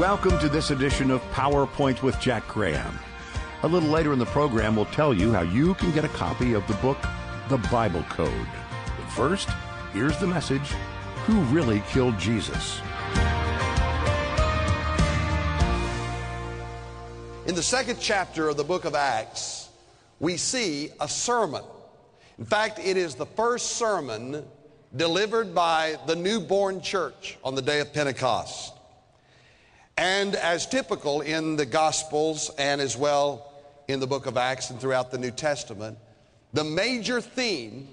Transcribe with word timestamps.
Welcome 0.00 0.38
to 0.38 0.48
this 0.48 0.70
edition 0.70 1.10
of 1.10 1.20
PowerPoint 1.32 2.02
with 2.02 2.18
Jack 2.20 2.48
Graham. 2.48 2.98
A 3.64 3.68
little 3.68 3.90
later 3.90 4.14
in 4.14 4.18
the 4.18 4.24
program, 4.24 4.74
we'll 4.74 4.86
tell 4.86 5.12
you 5.12 5.30
how 5.30 5.42
you 5.42 5.74
can 5.74 5.92
get 5.92 6.06
a 6.06 6.08
copy 6.08 6.54
of 6.54 6.66
the 6.66 6.72
book, 6.76 6.96
The 7.50 7.58
Bible 7.70 8.02
Code. 8.04 8.46
But 8.96 9.10
first, 9.10 9.50
here's 9.92 10.16
the 10.16 10.26
message 10.26 10.66
Who 11.26 11.38
Really 11.54 11.82
Killed 11.90 12.18
Jesus? 12.18 12.80
In 17.46 17.54
the 17.54 17.62
second 17.62 17.98
chapter 18.00 18.48
of 18.48 18.56
the 18.56 18.64
book 18.64 18.86
of 18.86 18.94
Acts, 18.94 19.68
we 20.18 20.38
see 20.38 20.88
a 20.98 21.08
sermon. 21.08 21.62
In 22.38 22.46
fact, 22.46 22.78
it 22.78 22.96
is 22.96 23.16
the 23.16 23.26
first 23.26 23.72
sermon 23.72 24.46
delivered 24.96 25.54
by 25.54 25.98
the 26.06 26.16
newborn 26.16 26.80
church 26.80 27.36
on 27.44 27.54
the 27.54 27.60
day 27.60 27.80
of 27.80 27.92
Pentecost. 27.92 28.79
And 29.96 30.34
as 30.34 30.66
typical 30.66 31.20
in 31.20 31.56
the 31.56 31.66
Gospels 31.66 32.50
and 32.58 32.80
as 32.80 32.96
well 32.96 33.52
in 33.88 34.00
the 34.00 34.06
book 34.06 34.26
of 34.26 34.36
Acts 34.36 34.70
and 34.70 34.80
throughout 34.80 35.10
the 35.10 35.18
New 35.18 35.30
Testament, 35.30 35.98
the 36.52 36.64
major 36.64 37.20
theme 37.20 37.88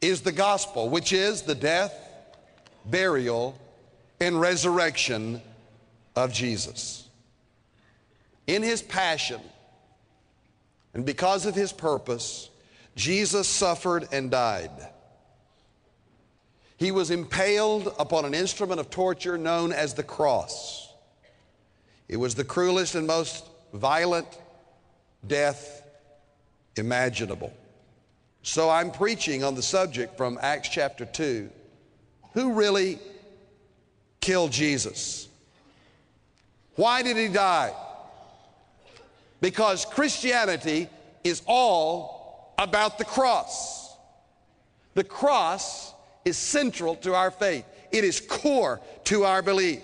is 0.00 0.20
the 0.20 0.32
gospel, 0.32 0.88
which 0.88 1.12
is 1.12 1.42
the 1.42 1.54
death, 1.54 1.94
burial, 2.84 3.58
and 4.20 4.40
resurrection 4.40 5.40
of 6.14 6.32
Jesus. 6.32 7.08
In 8.46 8.62
his 8.62 8.82
passion, 8.82 9.40
and 10.94 11.04
because 11.04 11.46
of 11.46 11.54
his 11.54 11.72
purpose, 11.72 12.48
Jesus 12.94 13.48
suffered 13.48 14.08
and 14.12 14.30
died. 14.30 14.70
He 16.78 16.90
was 16.90 17.10
impaled 17.10 17.94
upon 17.98 18.24
an 18.24 18.34
instrument 18.34 18.80
of 18.80 18.90
torture 18.90 19.38
known 19.38 19.72
as 19.72 19.94
the 19.94 20.02
cross. 20.02 20.85
It 22.08 22.16
was 22.16 22.34
the 22.34 22.44
cruelest 22.44 22.94
and 22.94 23.06
most 23.06 23.44
violent 23.72 24.28
death 25.26 25.82
imaginable. 26.76 27.52
So 28.42 28.70
I'm 28.70 28.90
preaching 28.90 29.42
on 29.42 29.54
the 29.54 29.62
subject 29.62 30.16
from 30.16 30.38
Acts 30.40 30.68
chapter 30.68 31.04
2. 31.04 31.50
Who 32.34 32.52
really 32.52 32.98
killed 34.20 34.52
Jesus? 34.52 35.28
Why 36.76 37.02
did 37.02 37.16
he 37.16 37.28
die? 37.28 37.72
Because 39.40 39.84
Christianity 39.84 40.88
is 41.24 41.42
all 41.46 42.54
about 42.58 42.98
the 42.98 43.04
cross. 43.04 43.96
The 44.94 45.04
cross 45.04 45.92
is 46.24 46.36
central 46.36 46.94
to 46.96 47.14
our 47.14 47.30
faith, 47.30 47.64
it 47.90 48.04
is 48.04 48.20
core 48.20 48.80
to 49.04 49.24
our 49.24 49.42
belief. 49.42 49.82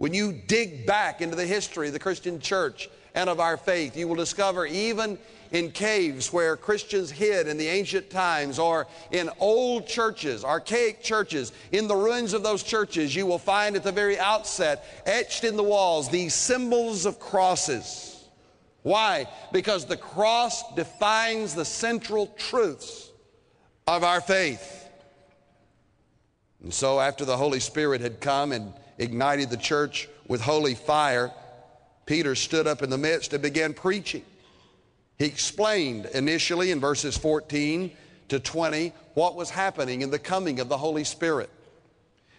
When 0.00 0.14
you 0.14 0.32
dig 0.32 0.86
back 0.86 1.20
into 1.20 1.36
the 1.36 1.44
history 1.44 1.88
of 1.88 1.92
the 1.92 1.98
Christian 1.98 2.40
church 2.40 2.88
and 3.14 3.28
of 3.28 3.38
our 3.38 3.58
faith, 3.58 3.98
you 3.98 4.08
will 4.08 4.14
discover 4.14 4.64
even 4.64 5.18
in 5.50 5.72
caves 5.72 6.32
where 6.32 6.56
Christians 6.56 7.10
hid 7.10 7.46
in 7.46 7.58
the 7.58 7.66
ancient 7.66 8.08
times 8.08 8.58
or 8.58 8.86
in 9.10 9.28
old 9.38 9.86
churches, 9.86 10.42
archaic 10.42 11.02
churches, 11.02 11.52
in 11.70 11.86
the 11.86 11.94
ruins 11.94 12.32
of 12.32 12.42
those 12.42 12.62
churches, 12.62 13.14
you 13.14 13.26
will 13.26 13.38
find 13.38 13.76
at 13.76 13.82
the 13.82 13.92
very 13.92 14.18
outset, 14.18 15.02
etched 15.04 15.44
in 15.44 15.54
the 15.54 15.62
walls, 15.62 16.08
these 16.08 16.32
symbols 16.32 17.04
of 17.04 17.20
crosses. 17.20 18.24
Why? 18.80 19.26
Because 19.52 19.84
the 19.84 19.98
cross 19.98 20.62
defines 20.76 21.54
the 21.54 21.66
central 21.66 22.28
truths 22.38 23.10
of 23.86 24.02
our 24.02 24.22
faith. 24.22 24.88
And 26.62 26.72
so, 26.72 27.00
after 27.00 27.26
the 27.26 27.36
Holy 27.36 27.60
Spirit 27.60 28.00
had 28.00 28.22
come 28.22 28.52
and 28.52 28.72
ignited 29.00 29.50
the 29.50 29.56
church 29.56 30.08
with 30.28 30.40
holy 30.42 30.74
fire, 30.74 31.32
Peter 32.06 32.34
stood 32.34 32.66
up 32.66 32.82
in 32.82 32.90
the 32.90 32.98
midst 32.98 33.32
and 33.32 33.42
began 33.42 33.72
preaching. 33.72 34.22
He 35.18 35.24
explained 35.24 36.06
initially 36.14 36.70
in 36.70 36.80
verses 36.80 37.16
14 37.16 37.90
to 38.28 38.38
20 38.38 38.92
what 39.14 39.34
was 39.34 39.50
happening 39.50 40.02
in 40.02 40.10
the 40.10 40.18
coming 40.18 40.60
of 40.60 40.68
the 40.68 40.78
Holy 40.78 41.04
Spirit. 41.04 41.50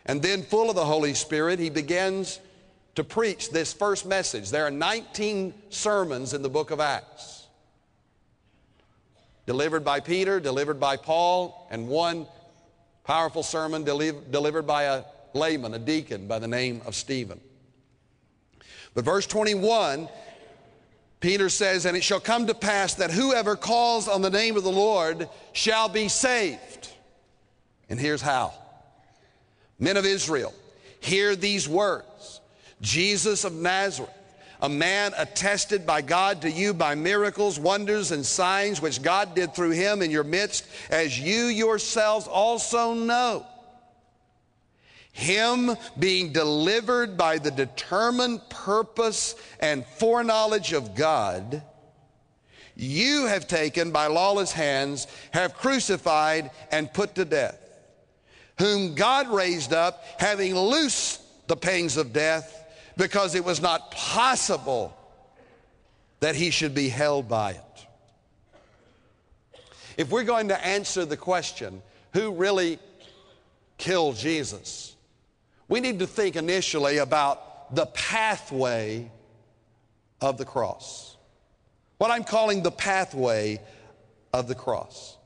And 0.05 0.21
then, 0.21 0.43
full 0.43 0.69
of 0.69 0.75
the 0.75 0.85
Holy 0.85 1.13
Spirit, 1.13 1.59
he 1.59 1.69
begins 1.69 2.39
to 2.95 3.03
preach 3.03 3.51
this 3.51 3.73
first 3.73 4.05
message. 4.05 4.49
There 4.49 4.65
are 4.65 4.71
19 4.71 5.53
sermons 5.69 6.33
in 6.33 6.41
the 6.41 6.49
book 6.49 6.71
of 6.71 6.79
Acts, 6.79 7.47
delivered 9.45 9.83
by 9.83 9.99
Peter, 9.99 10.39
delivered 10.39 10.79
by 10.79 10.97
Paul, 10.97 11.67
and 11.71 11.87
one 11.87 12.27
powerful 13.03 13.43
sermon 13.43 13.83
delivered 13.83 14.67
by 14.67 14.83
a 14.83 15.03
layman, 15.33 15.73
a 15.73 15.79
deacon 15.79 16.27
by 16.27 16.39
the 16.39 16.47
name 16.47 16.81
of 16.85 16.95
Stephen. 16.95 17.39
But 18.93 19.05
verse 19.05 19.25
21, 19.27 20.09
Peter 21.19 21.49
says, 21.49 21.85
And 21.85 21.95
it 21.95 22.03
shall 22.03 22.19
come 22.19 22.47
to 22.47 22.53
pass 22.53 22.95
that 22.95 23.11
whoever 23.11 23.55
calls 23.55 24.07
on 24.07 24.21
the 24.21 24.29
name 24.29 24.57
of 24.57 24.63
the 24.63 24.71
Lord 24.71 25.29
shall 25.53 25.87
be 25.87 26.07
saved. 26.07 26.89
And 27.89 27.99
here's 27.99 28.21
how 28.21 28.53
Men 29.79 29.97
of 29.97 30.05
Israel, 30.05 30.53
hear 30.99 31.35
these 31.35 31.67
words 31.67 32.41
Jesus 32.81 33.43
of 33.45 33.53
Nazareth, 33.53 34.11
a 34.61 34.69
man 34.69 35.13
attested 35.17 35.87
by 35.87 36.01
God 36.01 36.41
to 36.41 36.51
you 36.51 36.73
by 36.73 36.95
miracles, 36.95 37.59
wonders, 37.59 38.11
and 38.11 38.25
signs 38.25 38.81
which 38.81 39.01
God 39.01 39.33
did 39.33 39.55
through 39.55 39.71
him 39.71 40.01
in 40.01 40.11
your 40.11 40.23
midst, 40.23 40.67
as 40.89 41.19
you 41.19 41.45
yourselves 41.45 42.27
also 42.27 42.93
know 42.93 43.45
him 45.11 45.75
being 45.99 46.31
delivered 46.31 47.17
by 47.17 47.37
the 47.37 47.51
determined 47.51 48.41
purpose 48.49 49.35
and 49.59 49.85
foreknowledge 49.85 50.73
of 50.73 50.95
God, 50.95 51.61
you 52.75 53.25
have 53.25 53.47
taken 53.47 53.91
by 53.91 54.07
lawless 54.07 54.51
hands, 54.51 55.07
have 55.31 55.53
crucified 55.55 56.51
and 56.71 56.91
put 56.93 57.15
to 57.15 57.25
death, 57.25 57.59
whom 58.57 58.95
God 58.95 59.29
raised 59.29 59.73
up, 59.73 60.03
having 60.17 60.55
loosed 60.55 61.21
the 61.47 61.57
pangs 61.57 61.97
of 61.97 62.13
death, 62.13 62.57
because 62.97 63.35
it 63.35 63.43
was 63.43 63.61
not 63.61 63.91
possible 63.91 64.97
that 66.21 66.35
he 66.35 66.49
should 66.51 66.73
be 66.73 66.87
held 66.87 67.27
by 67.27 67.51
it. 67.51 67.87
If 69.97 70.09
we're 70.09 70.23
going 70.23 70.47
to 70.47 70.65
answer 70.65 71.03
the 71.03 71.17
question, 71.17 71.81
who 72.13 72.31
really 72.31 72.79
killed 73.77 74.15
Jesus? 74.15 74.90
We 75.67 75.79
need 75.79 75.99
to 75.99 76.07
think 76.07 76.35
initially 76.35 76.97
about 76.97 77.75
the 77.75 77.85
pathway 77.87 79.09
of 80.19 80.37
the 80.37 80.45
cross. 80.45 81.17
What 81.97 82.11
I'm 82.11 82.23
calling 82.23 82.63
the 82.63 82.71
pathway 82.71 83.59
of 84.33 84.47
the 84.47 84.55
cross. 84.55 85.17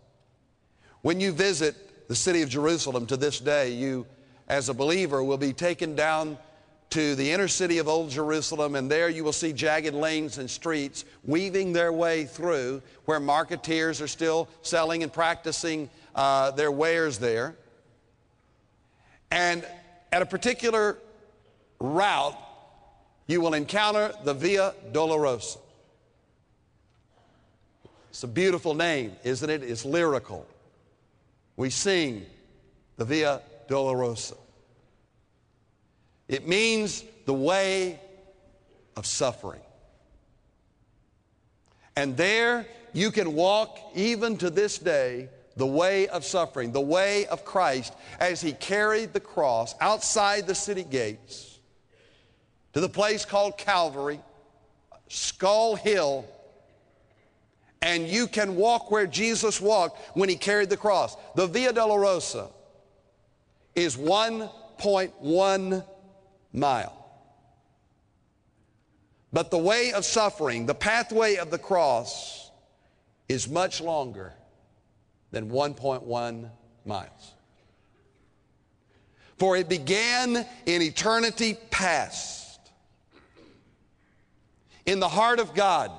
When 1.01 1.19
you 1.19 1.31
visit 1.31 2.07
the 2.07 2.15
city 2.15 2.41
of 2.41 2.49
Jerusalem 2.49 3.05
to 3.07 3.17
this 3.17 3.39
day, 3.39 3.71
you, 3.71 4.05
as 4.47 4.69
a 4.69 4.73
believer, 4.73 5.23
will 5.23 5.37
be 5.37 5.53
taken 5.53 5.95
down 5.95 6.37
to 6.91 7.15
the 7.15 7.31
inner 7.31 7.47
city 7.47 7.77
of 7.79 7.87
Old 7.87 8.09
Jerusalem, 8.09 8.75
and 8.75 8.89
there 8.89 9.09
you 9.09 9.23
will 9.23 9.33
see 9.33 9.51
jagged 9.51 9.93
lanes 9.93 10.37
and 10.37 10.49
streets 10.49 11.03
weaving 11.23 11.73
their 11.73 11.91
way 11.91 12.25
through 12.25 12.81
where 13.05 13.19
marketeers 13.19 14.01
are 14.01 14.07
still 14.07 14.47
selling 14.61 15.03
and 15.03 15.11
practicing 15.11 15.89
uh, 16.13 16.51
their 16.51 16.71
wares 16.71 17.17
there. 17.17 17.55
And 19.31 19.65
at 20.11 20.21
a 20.21 20.25
particular 20.25 20.97
route, 21.79 22.37
you 23.27 23.41
will 23.41 23.53
encounter 23.53 24.13
the 24.23 24.33
Via 24.33 24.73
Dolorosa. 24.91 25.57
It's 28.09 28.23
a 28.23 28.27
beautiful 28.27 28.73
name, 28.73 29.15
isn't 29.23 29.49
it? 29.49 29.63
It's 29.63 29.83
lyrical. 29.83 30.45
We 31.57 31.69
sing 31.69 32.25
the 32.97 33.05
Via 33.05 33.41
Dolorosa. 33.67 34.37
It 36.27 36.47
means 36.47 37.03
the 37.25 37.33
way 37.33 37.99
of 38.95 39.05
suffering. 39.05 39.61
And 41.95 42.15
there 42.15 42.65
you 42.93 43.11
can 43.11 43.33
walk 43.33 43.79
even 43.95 44.37
to 44.37 44.49
this 44.49 44.77
day 44.77 45.29
the 45.55 45.65
way 45.65 46.07
of 46.07 46.25
suffering, 46.25 46.71
the 46.71 46.81
way 46.81 47.25
of 47.27 47.45
Christ 47.45 47.93
as 48.19 48.41
he 48.41 48.51
carried 48.53 49.13
the 49.13 49.19
cross 49.19 49.73
outside 49.79 50.47
the 50.47 50.55
city 50.55 50.83
gates 50.83 51.59
to 52.73 52.81
the 52.81 52.89
place 52.89 53.23
called 53.23 53.57
Calvary, 53.57 54.19
Skull 55.07 55.75
Hill, 55.75 56.25
and 57.81 58.07
you 58.07 58.27
can 58.27 58.55
walk 58.55 58.91
where 58.91 59.07
Jesus 59.07 59.61
walked 59.61 60.17
when 60.17 60.27
he 60.27 60.35
carried 60.35 60.69
the 60.69 60.77
cross. 60.77 61.15
The 61.35 61.47
Via 61.47 61.71
Dolorosa 61.71 62.51
is 63.75 63.95
1.1 63.95 65.85
mile. 66.51 67.01
But 69.31 69.51
the 69.51 69.57
way 69.57 69.91
of 69.91 70.03
suffering, 70.03 70.65
the 70.65 70.73
pathway 70.73 71.35
of 71.35 71.51
the 71.51 71.57
cross, 71.57 72.51
is 73.29 73.47
much 73.47 73.81
longer 73.81 74.33
than 75.31 75.49
1.1 75.49 76.49
miles. 76.85 77.33
For 79.37 79.57
it 79.57 79.67
began 79.67 80.45
in 80.65 80.81
eternity 80.81 81.57
past. 81.69 82.59
In 84.85 84.99
the 84.99 85.09
heart 85.09 85.39
of 85.39 85.53
God, 85.53 85.91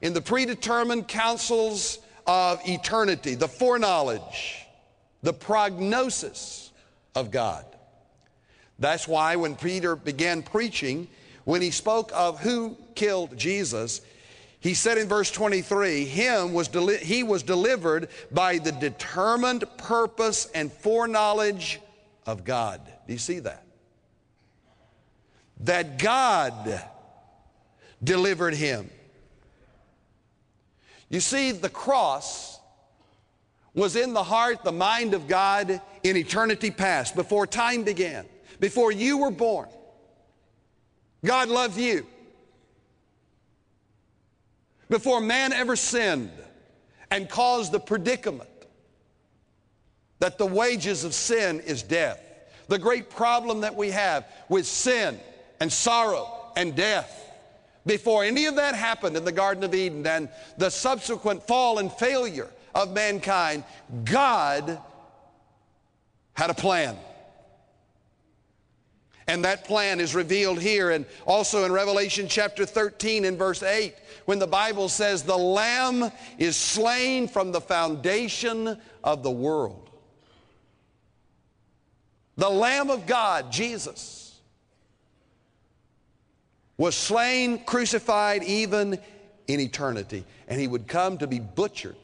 in 0.00 0.12
the 0.12 0.20
predetermined 0.20 1.08
counsels 1.08 1.98
of 2.26 2.60
eternity, 2.68 3.34
the 3.34 3.48
foreknowledge, 3.48 4.66
the 5.22 5.32
prognosis 5.32 6.70
of 7.14 7.30
God. 7.30 7.64
That's 8.78 9.08
why 9.08 9.36
when 9.36 9.56
Peter 9.56 9.96
began 9.96 10.42
preaching, 10.42 11.08
when 11.44 11.62
he 11.62 11.70
spoke 11.70 12.12
of 12.14 12.38
who 12.38 12.76
killed 12.94 13.36
Jesus, 13.36 14.02
he 14.60 14.74
said 14.74 14.98
in 14.98 15.08
verse 15.08 15.30
23, 15.30 16.04
him 16.04 16.52
was 16.52 16.68
deli- 16.68 16.98
he 16.98 17.22
was 17.22 17.42
delivered 17.42 18.08
by 18.32 18.58
the 18.58 18.72
determined 18.72 19.64
purpose 19.76 20.46
and 20.54 20.72
foreknowledge 20.72 21.80
of 22.26 22.44
God. 22.44 22.80
Do 23.06 23.12
you 23.12 23.18
see 23.18 23.38
that? 23.40 23.64
That 25.60 25.98
God 25.98 26.82
delivered 28.02 28.54
him. 28.54 28.90
You 31.08 31.20
see, 31.20 31.52
the 31.52 31.70
cross 31.70 32.58
was 33.74 33.94
in 33.96 34.12
the 34.12 34.22
heart, 34.22 34.64
the 34.64 34.72
mind 34.72 35.14
of 35.14 35.28
God 35.28 35.80
in 36.02 36.16
eternity 36.16 36.70
past, 36.70 37.14
before 37.14 37.46
time 37.46 37.84
began, 37.84 38.26
before 38.58 38.90
you 38.90 39.18
were 39.18 39.30
born. 39.30 39.68
God 41.24 41.48
loved 41.48 41.78
you. 41.78 42.06
Before 44.88 45.20
man 45.20 45.52
ever 45.52 45.76
sinned 45.76 46.30
and 47.10 47.28
caused 47.28 47.72
the 47.72 47.80
predicament 47.80 48.48
that 50.18 50.38
the 50.38 50.46
wages 50.46 51.04
of 51.04 51.14
sin 51.14 51.60
is 51.60 51.82
death. 51.82 52.20
The 52.68 52.78
great 52.78 53.10
problem 53.10 53.60
that 53.60 53.74
we 53.74 53.90
have 53.90 54.26
with 54.48 54.66
sin 54.66 55.18
and 55.60 55.72
sorrow 55.72 56.52
and 56.56 56.74
death. 56.74 57.24
Before 57.86 58.24
any 58.24 58.46
of 58.46 58.56
that 58.56 58.74
happened 58.74 59.16
in 59.16 59.24
the 59.24 59.32
Garden 59.32 59.64
of 59.64 59.74
Eden 59.74 60.06
and 60.06 60.28
the 60.58 60.70
subsequent 60.70 61.46
fall 61.46 61.78
and 61.78 61.90
failure 61.92 62.50
of 62.74 62.92
mankind, 62.92 63.64
God 64.04 64.78
had 66.34 66.50
a 66.50 66.54
plan. 66.54 66.96
And 69.28 69.44
that 69.44 69.64
plan 69.64 70.00
is 70.00 70.14
revealed 70.14 70.58
here 70.58 70.90
and 70.90 71.04
also 71.26 71.64
in 71.64 71.72
Revelation 71.72 72.26
chapter 72.28 72.64
13 72.64 73.26
and 73.26 73.38
verse 73.38 73.62
8 73.62 73.94
when 74.24 74.38
the 74.38 74.46
Bible 74.46 74.88
says, 74.88 75.22
The 75.22 75.36
Lamb 75.36 76.10
is 76.38 76.56
slain 76.56 77.28
from 77.28 77.52
the 77.52 77.60
foundation 77.60 78.80
of 79.04 79.22
the 79.22 79.30
world. 79.30 79.90
The 82.38 82.48
Lamb 82.48 82.88
of 82.88 83.04
God, 83.04 83.52
Jesus, 83.52 84.40
was 86.78 86.94
slain, 86.94 87.64
crucified 87.64 88.42
even 88.44 88.98
in 89.46 89.60
eternity. 89.60 90.24
And 90.46 90.58
he 90.58 90.68
would 90.68 90.86
come 90.86 91.18
to 91.18 91.26
be 91.26 91.40
butchered 91.40 91.96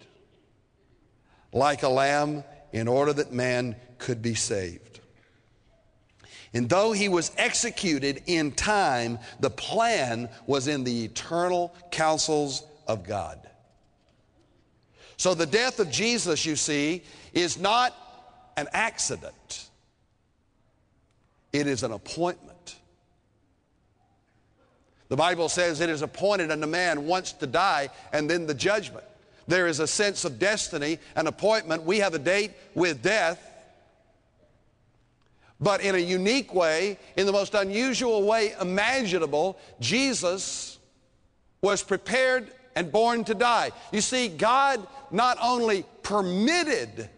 like 1.52 1.84
a 1.84 1.88
lamb 1.88 2.44
in 2.72 2.86
order 2.86 3.12
that 3.14 3.32
man 3.32 3.76
could 3.96 4.20
be 4.20 4.34
saved. 4.34 4.93
And 6.54 6.68
though 6.68 6.92
he 6.92 7.08
was 7.08 7.32
executed 7.36 8.22
in 8.26 8.52
time, 8.52 9.18
the 9.40 9.50
plan 9.50 10.28
was 10.46 10.68
in 10.68 10.84
the 10.84 11.04
eternal 11.04 11.74
counsels 11.90 12.64
of 12.86 13.02
God. 13.02 13.40
So 15.16 15.34
the 15.34 15.46
death 15.46 15.80
of 15.80 15.90
Jesus, 15.90 16.46
you 16.46 16.54
see, 16.54 17.02
is 17.32 17.58
not 17.58 17.92
an 18.56 18.68
accident, 18.72 19.68
it 21.52 21.66
is 21.66 21.82
an 21.82 21.92
appointment. 21.92 22.76
The 25.08 25.16
Bible 25.16 25.48
says 25.48 25.80
it 25.80 25.90
is 25.90 26.02
appointed 26.02 26.50
unto 26.50 26.66
man 26.66 27.06
once 27.06 27.32
to 27.34 27.46
die 27.46 27.90
and 28.12 28.28
then 28.28 28.46
the 28.46 28.54
judgment. 28.54 29.04
There 29.46 29.66
is 29.66 29.78
a 29.78 29.86
sense 29.86 30.24
of 30.24 30.38
destiny, 30.38 30.98
an 31.14 31.26
appointment. 31.26 31.82
We 31.82 31.98
have 31.98 32.14
a 32.14 32.18
date 32.18 32.52
with 32.74 33.02
death 33.02 33.53
but 35.64 35.80
in 35.80 35.94
a 35.94 35.98
unique 35.98 36.54
way, 36.54 36.98
in 37.16 37.24
the 37.24 37.32
most 37.32 37.54
unusual 37.54 38.22
way 38.22 38.54
imaginable, 38.60 39.58
Jesus 39.80 40.78
was 41.62 41.82
prepared 41.82 42.52
and 42.76 42.92
born 42.92 43.24
to 43.24 43.34
die. 43.34 43.72
You 43.90 44.02
see, 44.02 44.28
God 44.28 44.86
not 45.10 45.38
only 45.40 45.86
permitted 46.02 47.08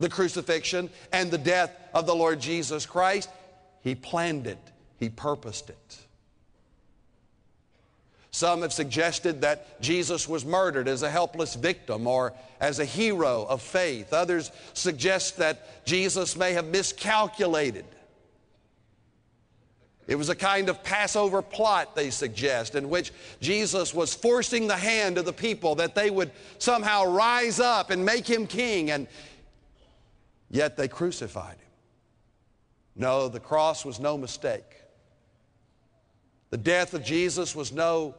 the 0.00 0.08
crucifixion 0.08 0.90
and 1.12 1.30
the 1.30 1.38
death 1.38 1.70
of 1.94 2.06
the 2.06 2.14
Lord 2.14 2.40
Jesus 2.40 2.84
Christ, 2.86 3.30
He 3.82 3.94
planned 3.94 4.48
it, 4.48 4.58
He 4.98 5.08
purposed 5.08 5.70
it. 5.70 6.05
Some 8.36 8.60
have 8.60 8.72
suggested 8.74 9.40
that 9.40 9.80
Jesus 9.80 10.28
was 10.28 10.44
murdered 10.44 10.88
as 10.88 11.02
a 11.02 11.08
helpless 11.08 11.54
victim 11.54 12.06
or 12.06 12.34
as 12.60 12.80
a 12.80 12.84
hero 12.84 13.46
of 13.48 13.62
faith. 13.62 14.12
Others 14.12 14.52
suggest 14.74 15.38
that 15.38 15.86
Jesus 15.86 16.36
may 16.36 16.52
have 16.52 16.66
miscalculated. 16.66 17.86
It 20.06 20.16
was 20.16 20.28
a 20.28 20.34
kind 20.34 20.68
of 20.68 20.84
Passover 20.84 21.40
plot, 21.40 21.96
they 21.96 22.10
suggest, 22.10 22.74
in 22.74 22.90
which 22.90 23.10
Jesus 23.40 23.94
was 23.94 24.12
forcing 24.12 24.66
the 24.66 24.76
hand 24.76 25.16
of 25.16 25.24
the 25.24 25.32
people 25.32 25.76
that 25.76 25.94
they 25.94 26.10
would 26.10 26.30
somehow 26.58 27.06
rise 27.06 27.58
up 27.58 27.88
and 27.88 28.04
make 28.04 28.28
him 28.28 28.46
king, 28.46 28.90
and 28.90 29.06
yet 30.50 30.76
they 30.76 30.88
crucified 30.88 31.56
him. 31.56 31.70
No, 32.96 33.28
the 33.28 33.40
cross 33.40 33.82
was 33.82 33.98
no 33.98 34.18
mistake. 34.18 34.82
The 36.50 36.58
death 36.58 36.92
of 36.92 37.02
Jesus 37.02 37.56
was 37.56 37.72
no 37.72 38.14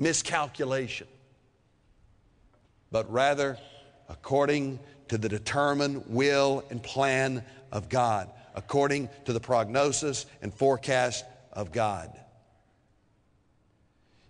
miscalculation, 0.00 1.06
but 2.90 3.10
rather 3.12 3.56
according 4.08 4.80
to 5.08 5.18
the 5.18 5.28
determined 5.28 6.02
will 6.08 6.64
and 6.70 6.82
plan 6.82 7.44
of 7.70 7.88
God, 7.88 8.28
according 8.56 9.08
to 9.26 9.32
the 9.32 9.38
prognosis 9.38 10.26
and 10.42 10.52
forecast 10.52 11.24
of 11.52 11.70
God. 11.70 12.10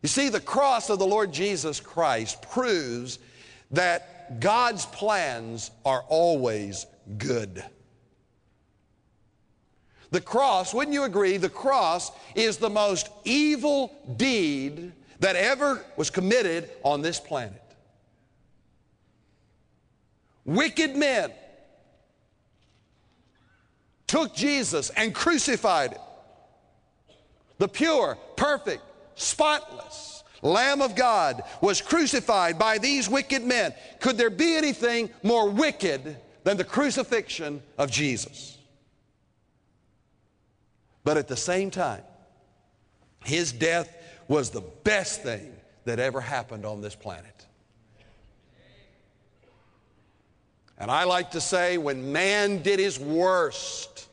You 0.02 0.08
see, 0.08 0.28
the 0.28 0.40
cross 0.40 0.90
of 0.90 0.98
the 0.98 1.06
Lord 1.06 1.32
Jesus 1.32 1.80
Christ 1.80 2.42
proves 2.42 3.18
that 3.70 4.40
God's 4.40 4.86
plans 4.86 5.70
are 5.84 6.02
always 6.08 6.86
good. 7.16 7.62
The 10.10 10.20
cross, 10.20 10.74
wouldn't 10.74 10.94
you 10.94 11.04
agree? 11.04 11.36
The 11.36 11.48
cross 11.48 12.10
is 12.34 12.56
the 12.56 12.70
most 12.70 13.08
evil 13.24 13.94
deed 14.16 14.92
that 15.20 15.36
ever 15.36 15.84
was 15.96 16.10
committed 16.10 16.68
on 16.82 17.02
this 17.02 17.20
planet. 17.20 17.62
Wicked 20.44 20.96
men 20.96 21.30
took 24.06 24.34
Jesus 24.34 24.90
and 24.90 25.14
crucified 25.14 25.92
him. 25.92 26.00
The 27.58 27.68
pure, 27.68 28.18
perfect, 28.36 28.82
spotless 29.14 30.20
Lamb 30.42 30.80
of 30.80 30.94
God 30.94 31.42
was 31.60 31.82
crucified 31.82 32.58
by 32.58 32.78
these 32.78 33.08
wicked 33.08 33.44
men. 33.44 33.74
Could 34.00 34.16
there 34.16 34.30
be 34.30 34.56
anything 34.56 35.10
more 35.22 35.50
wicked 35.50 36.16
than 36.44 36.56
the 36.56 36.64
crucifixion 36.64 37.62
of 37.76 37.90
Jesus? 37.90 38.56
But 41.04 41.16
at 41.16 41.28
the 41.28 41.36
same 41.36 41.70
time, 41.70 42.02
his 43.24 43.52
death 43.52 43.94
was 44.30 44.50
the 44.50 44.60
best 44.60 45.24
thing 45.24 45.52
that 45.86 45.98
ever 45.98 46.20
happened 46.20 46.64
on 46.64 46.80
this 46.80 46.94
planet. 46.94 47.46
And 50.78 50.88
I 50.88 51.02
like 51.02 51.32
to 51.32 51.40
say, 51.40 51.78
when 51.78 52.12
man 52.12 52.62
did 52.62 52.78
his 52.78 52.96
worst, 52.96 54.06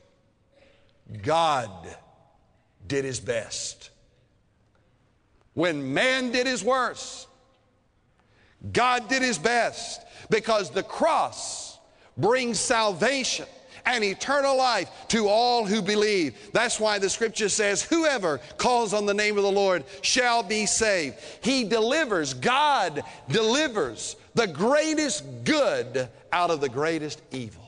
God 1.22 1.70
did 2.88 3.04
his 3.04 3.20
best. 3.20 3.90
When 5.54 5.94
man 5.94 6.32
did 6.32 6.48
his 6.48 6.64
worst, 6.64 7.28
God 8.72 9.08
did 9.08 9.22
his 9.22 9.38
best 9.38 10.02
because 10.30 10.70
the 10.70 10.82
cross 10.82 11.78
brings 12.16 12.58
salvation 12.58 13.46
and 13.88 14.04
eternal 14.04 14.56
life 14.56 14.90
to 15.08 15.28
all 15.28 15.64
who 15.64 15.80
believe. 15.80 16.36
That's 16.52 16.78
why 16.78 16.98
the 16.98 17.08
scripture 17.08 17.48
says, 17.48 17.82
Whoever 17.82 18.38
calls 18.58 18.92
on 18.92 19.06
the 19.06 19.14
name 19.14 19.38
of 19.38 19.42
the 19.42 19.50
Lord 19.50 19.84
shall 20.02 20.42
be 20.42 20.66
saved. 20.66 21.16
He 21.40 21.64
delivers, 21.64 22.34
God 22.34 23.02
delivers 23.30 24.16
the 24.34 24.46
greatest 24.46 25.24
good 25.44 26.08
out 26.32 26.50
of 26.50 26.60
the 26.60 26.68
greatest 26.68 27.22
evil. 27.32 27.64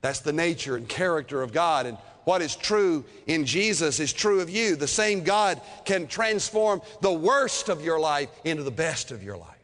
That's 0.00 0.20
the 0.20 0.32
nature 0.32 0.74
and 0.76 0.88
character 0.88 1.40
of 1.40 1.52
God. 1.52 1.86
And 1.86 1.96
what 2.24 2.42
is 2.42 2.56
true 2.56 3.04
in 3.28 3.46
Jesus 3.46 4.00
is 4.00 4.12
true 4.12 4.40
of 4.40 4.50
you. 4.50 4.74
The 4.74 4.88
same 4.88 5.22
God 5.22 5.60
can 5.84 6.08
transform 6.08 6.82
the 7.00 7.12
worst 7.12 7.68
of 7.68 7.84
your 7.84 8.00
life 8.00 8.28
into 8.42 8.64
the 8.64 8.72
best 8.72 9.12
of 9.12 9.22
your 9.22 9.36
life. 9.36 9.61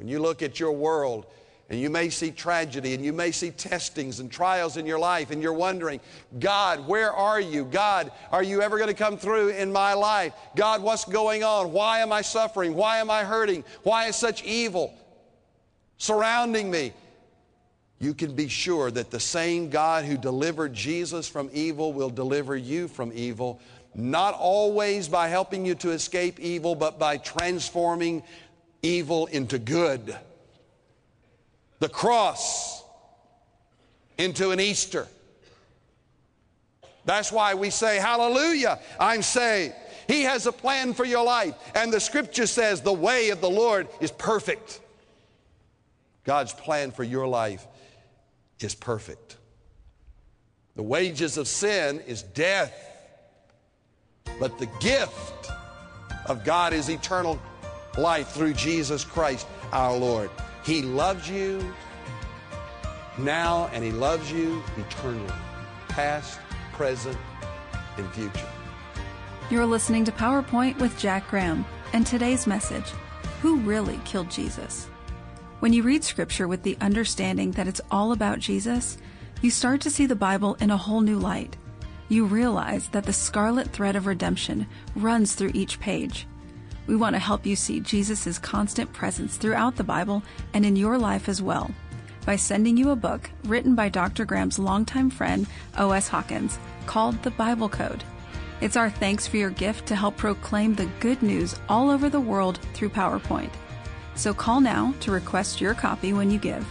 When 0.00 0.08
you 0.08 0.18
look 0.18 0.40
at 0.40 0.58
your 0.58 0.72
world, 0.72 1.26
and 1.68 1.78
you 1.78 1.90
may 1.90 2.08
see 2.08 2.30
tragedy 2.30 2.94
and 2.94 3.04
you 3.04 3.12
may 3.12 3.30
see 3.32 3.50
testings 3.50 4.18
and 4.18 4.32
trials 4.32 4.78
in 4.78 4.86
your 4.86 4.98
life, 4.98 5.30
and 5.30 5.42
you're 5.42 5.52
wondering, 5.52 6.00
God, 6.38 6.88
where 6.88 7.12
are 7.12 7.38
you? 7.38 7.66
God, 7.66 8.10
are 8.32 8.42
you 8.42 8.62
ever 8.62 8.78
going 8.78 8.88
to 8.88 8.94
come 8.94 9.18
through 9.18 9.50
in 9.50 9.70
my 9.70 9.92
life? 9.92 10.32
God, 10.56 10.82
what's 10.82 11.04
going 11.04 11.44
on? 11.44 11.70
Why 11.70 11.98
am 11.98 12.12
I 12.12 12.22
suffering? 12.22 12.74
Why 12.74 12.96
am 12.96 13.10
I 13.10 13.24
hurting? 13.24 13.62
Why 13.82 14.06
is 14.06 14.16
such 14.16 14.42
evil 14.42 14.94
surrounding 15.98 16.70
me? 16.70 16.94
You 17.98 18.14
can 18.14 18.34
be 18.34 18.48
sure 18.48 18.90
that 18.90 19.10
the 19.10 19.20
same 19.20 19.68
God 19.68 20.06
who 20.06 20.16
delivered 20.16 20.72
Jesus 20.72 21.28
from 21.28 21.50
evil 21.52 21.92
will 21.92 22.08
deliver 22.08 22.56
you 22.56 22.88
from 22.88 23.12
evil, 23.14 23.60
not 23.94 24.32
always 24.32 25.08
by 25.08 25.28
helping 25.28 25.66
you 25.66 25.74
to 25.74 25.90
escape 25.90 26.40
evil, 26.40 26.74
but 26.74 26.98
by 26.98 27.18
transforming 27.18 28.22
evil 28.82 29.26
into 29.26 29.58
good 29.58 30.16
the 31.80 31.88
cross 31.88 32.84
into 34.18 34.50
an 34.50 34.60
Easter. 34.60 35.08
That's 37.06 37.32
why 37.32 37.54
we 37.54 37.70
say, 37.70 37.96
Hallelujah, 37.96 38.78
I'm 39.00 39.22
saved. 39.22 39.74
He 40.06 40.22
has 40.22 40.46
a 40.46 40.52
plan 40.52 40.92
for 40.94 41.04
your 41.04 41.24
life. 41.24 41.54
And 41.74 41.92
the 41.92 42.00
scripture 42.00 42.46
says 42.46 42.82
the 42.82 42.92
way 42.92 43.30
of 43.30 43.40
the 43.40 43.50
Lord 43.50 43.88
is 44.00 44.10
perfect. 44.10 44.80
God's 46.24 46.52
plan 46.52 46.90
for 46.90 47.02
your 47.02 47.26
life 47.26 47.66
is 48.60 48.74
perfect. 48.74 49.36
The 50.76 50.82
wages 50.82 51.38
of 51.38 51.48
sin 51.48 52.00
is 52.06 52.22
death, 52.22 52.74
but 54.38 54.58
the 54.58 54.68
gift 54.80 55.50
of 56.26 56.44
God 56.44 56.72
is 56.72 56.88
eternal 56.88 57.40
life 57.96 58.28
through 58.28 58.54
Jesus 58.54 59.04
Christ 59.04 59.46
our 59.72 59.96
Lord. 59.96 60.30
He 60.64 60.82
loves 60.82 61.28
you 61.28 61.62
now 63.18 63.68
and 63.72 63.84
He 63.84 63.92
loves 63.92 64.30
you 64.30 64.62
eternally, 64.76 65.32
past, 65.88 66.40
present, 66.72 67.16
and 67.96 68.10
future. 68.12 68.48
You're 69.50 69.66
listening 69.66 70.04
to 70.04 70.12
PowerPoint 70.12 70.78
with 70.78 70.96
Jack 70.98 71.28
Graham, 71.28 71.64
and 71.92 72.06
today's 72.06 72.46
message 72.46 72.88
Who 73.42 73.56
really 73.58 74.00
killed 74.04 74.30
Jesus? 74.30 74.86
When 75.58 75.72
you 75.72 75.82
read 75.82 76.04
Scripture 76.04 76.48
with 76.48 76.62
the 76.62 76.78
understanding 76.80 77.50
that 77.52 77.66
it's 77.66 77.80
all 77.90 78.12
about 78.12 78.38
Jesus, 78.38 78.96
you 79.42 79.50
start 79.50 79.80
to 79.82 79.90
see 79.90 80.06
the 80.06 80.14
Bible 80.14 80.54
in 80.60 80.70
a 80.70 80.76
whole 80.76 81.00
new 81.00 81.18
light. 81.18 81.56
You 82.08 82.24
realize 82.24 82.88
that 82.88 83.04
the 83.04 83.12
scarlet 83.12 83.68
thread 83.70 83.96
of 83.96 84.06
redemption 84.06 84.66
runs 84.96 85.34
through 85.34 85.50
each 85.54 85.80
page 85.80 86.26
we 86.90 86.96
want 86.96 87.14
to 87.14 87.20
help 87.20 87.46
you 87.46 87.54
see 87.54 87.78
Jesus' 87.78 88.36
constant 88.40 88.92
presence 88.92 89.36
throughout 89.36 89.76
the 89.76 89.84
Bible 89.84 90.24
and 90.52 90.66
in 90.66 90.74
your 90.74 90.98
life 90.98 91.28
as 91.28 91.40
well 91.40 91.70
by 92.26 92.34
sending 92.34 92.76
you 92.76 92.90
a 92.90 92.96
book 92.96 93.30
written 93.44 93.76
by 93.76 93.88
Dr. 93.88 94.24
Graham's 94.24 94.58
longtime 94.58 95.08
friend, 95.08 95.46
O.S. 95.78 96.08
Hawkins, 96.08 96.58
called 96.86 97.22
The 97.22 97.30
Bible 97.30 97.68
Code. 97.68 98.02
It's 98.60 98.76
our 98.76 98.90
thanks 98.90 99.28
for 99.28 99.36
your 99.36 99.50
gift 99.50 99.86
to 99.86 99.94
help 99.94 100.16
proclaim 100.16 100.74
the 100.74 100.90
good 100.98 101.22
news 101.22 101.54
all 101.68 101.90
over 101.90 102.10
the 102.10 102.20
world 102.20 102.58
through 102.74 102.90
PowerPoint. 102.90 103.52
So 104.16 104.34
call 104.34 104.60
now 104.60 104.92
to 105.00 105.12
request 105.12 105.60
your 105.60 105.74
copy 105.74 106.12
when 106.12 106.28
you 106.28 106.40
give. 106.40 106.66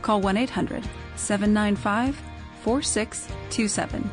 Call 0.00 0.22
1 0.22 0.38
800 0.38 0.82
795 1.16 2.18
4627. 2.62 4.10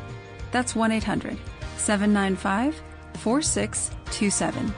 That's 0.52 0.76
1 0.76 0.92
800 0.92 1.38
795 1.78 2.82
4627. 3.14 4.74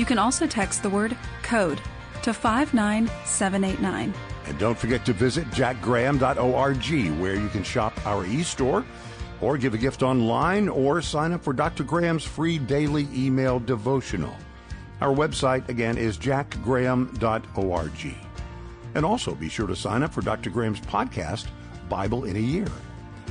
You 0.00 0.06
can 0.06 0.18
also 0.18 0.46
text 0.46 0.82
the 0.82 0.88
word 0.88 1.14
CODE 1.42 1.78
to 2.22 2.32
59789. 2.32 4.14
And 4.46 4.58
don't 4.58 4.78
forget 4.78 5.04
to 5.04 5.12
visit 5.12 5.46
jackgraham.org 5.50 7.20
where 7.20 7.34
you 7.34 7.48
can 7.50 7.62
shop 7.62 7.92
our 8.06 8.24
e-store 8.24 8.82
or 9.42 9.58
give 9.58 9.74
a 9.74 9.76
gift 9.76 10.02
online 10.02 10.70
or 10.70 11.02
sign 11.02 11.32
up 11.32 11.44
for 11.44 11.52
Dr. 11.52 11.84
Graham's 11.84 12.24
free 12.24 12.56
daily 12.56 13.08
email 13.12 13.60
devotional. 13.60 14.34
Our 15.02 15.14
website 15.14 15.68
again 15.68 15.98
is 15.98 16.16
jackgraham.org. 16.16 18.16
And 18.94 19.04
also 19.04 19.34
be 19.34 19.50
sure 19.50 19.66
to 19.66 19.76
sign 19.76 20.02
up 20.02 20.14
for 20.14 20.22
Dr. 20.22 20.48
Graham's 20.48 20.80
podcast, 20.80 21.48
Bible 21.90 22.24
in 22.24 22.36
a 22.36 22.40
Year. 22.40 22.68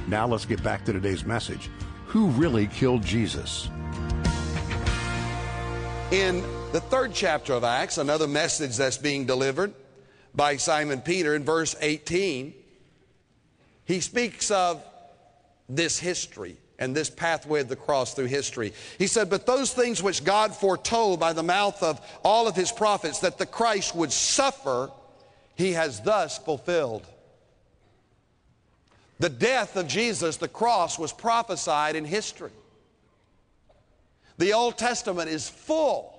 Now 0.05 0.27
let's 0.27 0.45
get 0.45 0.61
back 0.61 0.85
to 0.85 0.93
today's 0.93 1.25
message. 1.25 1.71
Who 2.05 2.27
really 2.27 2.67
killed 2.67 3.01
Jesus? 3.01 3.71
In 6.11 6.43
the 6.71 6.79
third 6.79 7.15
chapter 7.15 7.53
of 7.53 7.63
Acts, 7.63 7.97
another 7.97 8.27
message 8.27 8.77
that's 8.77 8.97
being 8.97 9.25
delivered 9.25 9.73
by 10.35 10.55
Simon 10.57 11.01
Peter 11.01 11.33
in 11.33 11.43
verse 11.43 11.75
18, 11.81 12.53
he 13.85 13.99
speaks 13.99 14.51
of 14.51 14.83
this 15.67 15.97
history 15.97 16.57
and 16.77 16.95
this 16.95 17.09
pathway 17.09 17.61
of 17.61 17.69
the 17.69 17.75
cross 17.75 18.13
through 18.13 18.25
history. 18.25 18.71
He 18.99 19.07
said, 19.07 19.31
But 19.31 19.47
those 19.47 19.73
things 19.73 20.03
which 20.03 20.23
God 20.23 20.55
foretold 20.55 21.19
by 21.19 21.33
the 21.33 21.41
mouth 21.41 21.81
of 21.81 21.99
all 22.23 22.47
of 22.47 22.55
his 22.55 22.71
prophets 22.71 23.19
that 23.19 23.39
the 23.39 23.47
Christ 23.47 23.95
would 23.95 24.11
suffer, 24.11 24.91
he 25.55 25.73
has 25.73 26.01
thus 26.01 26.37
fulfilled. 26.37 27.07
The 29.17 29.29
death 29.29 29.75
of 29.75 29.87
Jesus, 29.87 30.37
the 30.37 30.47
cross, 30.47 30.99
was 30.99 31.11
prophesied 31.11 31.95
in 31.95 32.05
history. 32.05 32.51
The 34.37 34.53
Old 34.53 34.77
Testament 34.77 35.29
is 35.29 35.49
full 35.49 36.18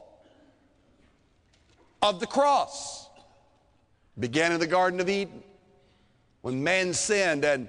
of 2.03 2.21
the 2.21 2.27
cross. 2.27 3.09
Began 4.19 4.53
in 4.53 4.61
the 4.61 4.67
Garden 4.67 5.01
of 5.01 5.09
Eden 5.09 5.43
when 6.43 6.63
man 6.63 6.93
sinned 6.95 7.45
and 7.45 7.69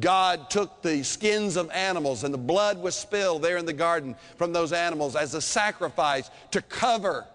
God 0.00 0.50
took 0.50 0.82
the 0.82 1.02
skins 1.02 1.56
of 1.56 1.70
animals 1.70 2.24
and 2.24 2.32
the 2.32 2.38
blood 2.38 2.82
was 2.82 2.94
spilled 2.94 3.42
there 3.42 3.56
in 3.56 3.66
the 3.66 3.72
garden 3.72 4.14
from 4.36 4.52
those 4.52 4.72
animals 4.72 5.16
as 5.16 5.34
a 5.34 5.40
sacrifice 5.40 6.30
to 6.50 6.60
cover 6.62 7.26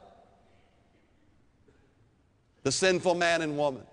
the 2.63 2.71
sinful 2.71 3.15
man 3.15 3.41
and 3.41 3.57
woman. 3.57 3.83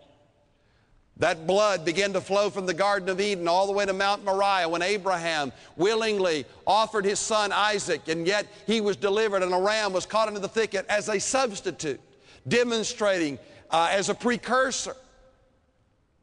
That 1.18 1.48
blood 1.48 1.84
began 1.84 2.12
to 2.12 2.20
flow 2.20 2.48
from 2.48 2.66
the 2.66 2.74
Garden 2.74 3.08
of 3.08 3.20
Eden 3.20 3.48
all 3.48 3.66
the 3.66 3.72
way 3.72 3.84
to 3.84 3.92
Mount 3.92 4.24
Moriah 4.24 4.68
when 4.68 4.82
Abraham 4.82 5.50
willingly 5.76 6.46
offered 6.64 7.04
his 7.04 7.18
son 7.18 7.50
Isaac, 7.50 8.06
and 8.06 8.24
yet 8.24 8.46
he 8.68 8.80
was 8.80 8.96
delivered, 8.96 9.42
and 9.42 9.52
a 9.52 9.58
ram 9.58 9.92
was 9.92 10.06
caught 10.06 10.28
into 10.28 10.38
the 10.38 10.48
thicket 10.48 10.86
as 10.88 11.08
a 11.08 11.18
substitute, 11.18 12.00
demonstrating 12.46 13.38
uh, 13.70 13.88
as 13.90 14.08
a 14.08 14.14
precursor 14.14 14.94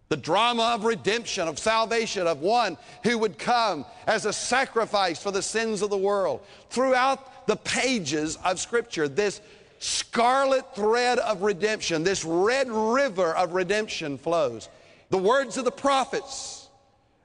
the 0.10 0.18
drama 0.18 0.74
of 0.76 0.86
redemption, 0.86 1.48
of 1.48 1.58
salvation, 1.58 2.28
of 2.28 2.42
one 2.42 2.78
who 3.04 3.18
would 3.18 3.40
come 3.40 3.86
as 4.06 4.26
a 4.26 4.34
sacrifice 4.34 5.22
for 5.22 5.32
the 5.32 5.42
sins 5.42 5.82
of 5.82 5.90
the 5.90 5.98
world. 5.98 6.42
Throughout 6.70 7.48
the 7.48 7.56
pages 7.56 8.38
of 8.46 8.60
Scripture, 8.60 9.08
this 9.08 9.42
scarlet 9.80 10.76
thread 10.76 11.20
of 11.20 11.42
redemption, 11.42 12.04
this 12.04 12.24
red 12.24 12.70
river 12.70 13.36
of 13.36 13.54
redemption 13.54 14.18
flows. 14.18 14.70
The 15.10 15.18
words 15.18 15.58
of 15.58 15.66
the 15.66 15.72
prophets, 15.72 16.68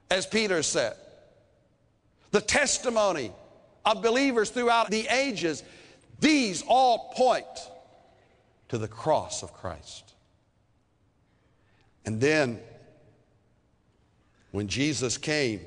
as 0.09 0.25
Peter 0.25 0.63
said, 0.63 0.95
the 2.31 2.41
testimony 2.41 3.31
of 3.85 4.01
believers 4.01 4.49
throughout 4.49 4.89
the 4.89 5.07
ages, 5.07 5.63
these 6.19 6.63
all 6.67 7.13
point 7.15 7.45
to 8.71 8.77
the 8.77 8.87
cross 8.87 9.43
of 9.43 9.51
Christ. 9.53 10.13
And 12.05 12.21
then, 12.21 12.57
when 14.51 14.69
Jesus 14.69 15.17
came, 15.17 15.59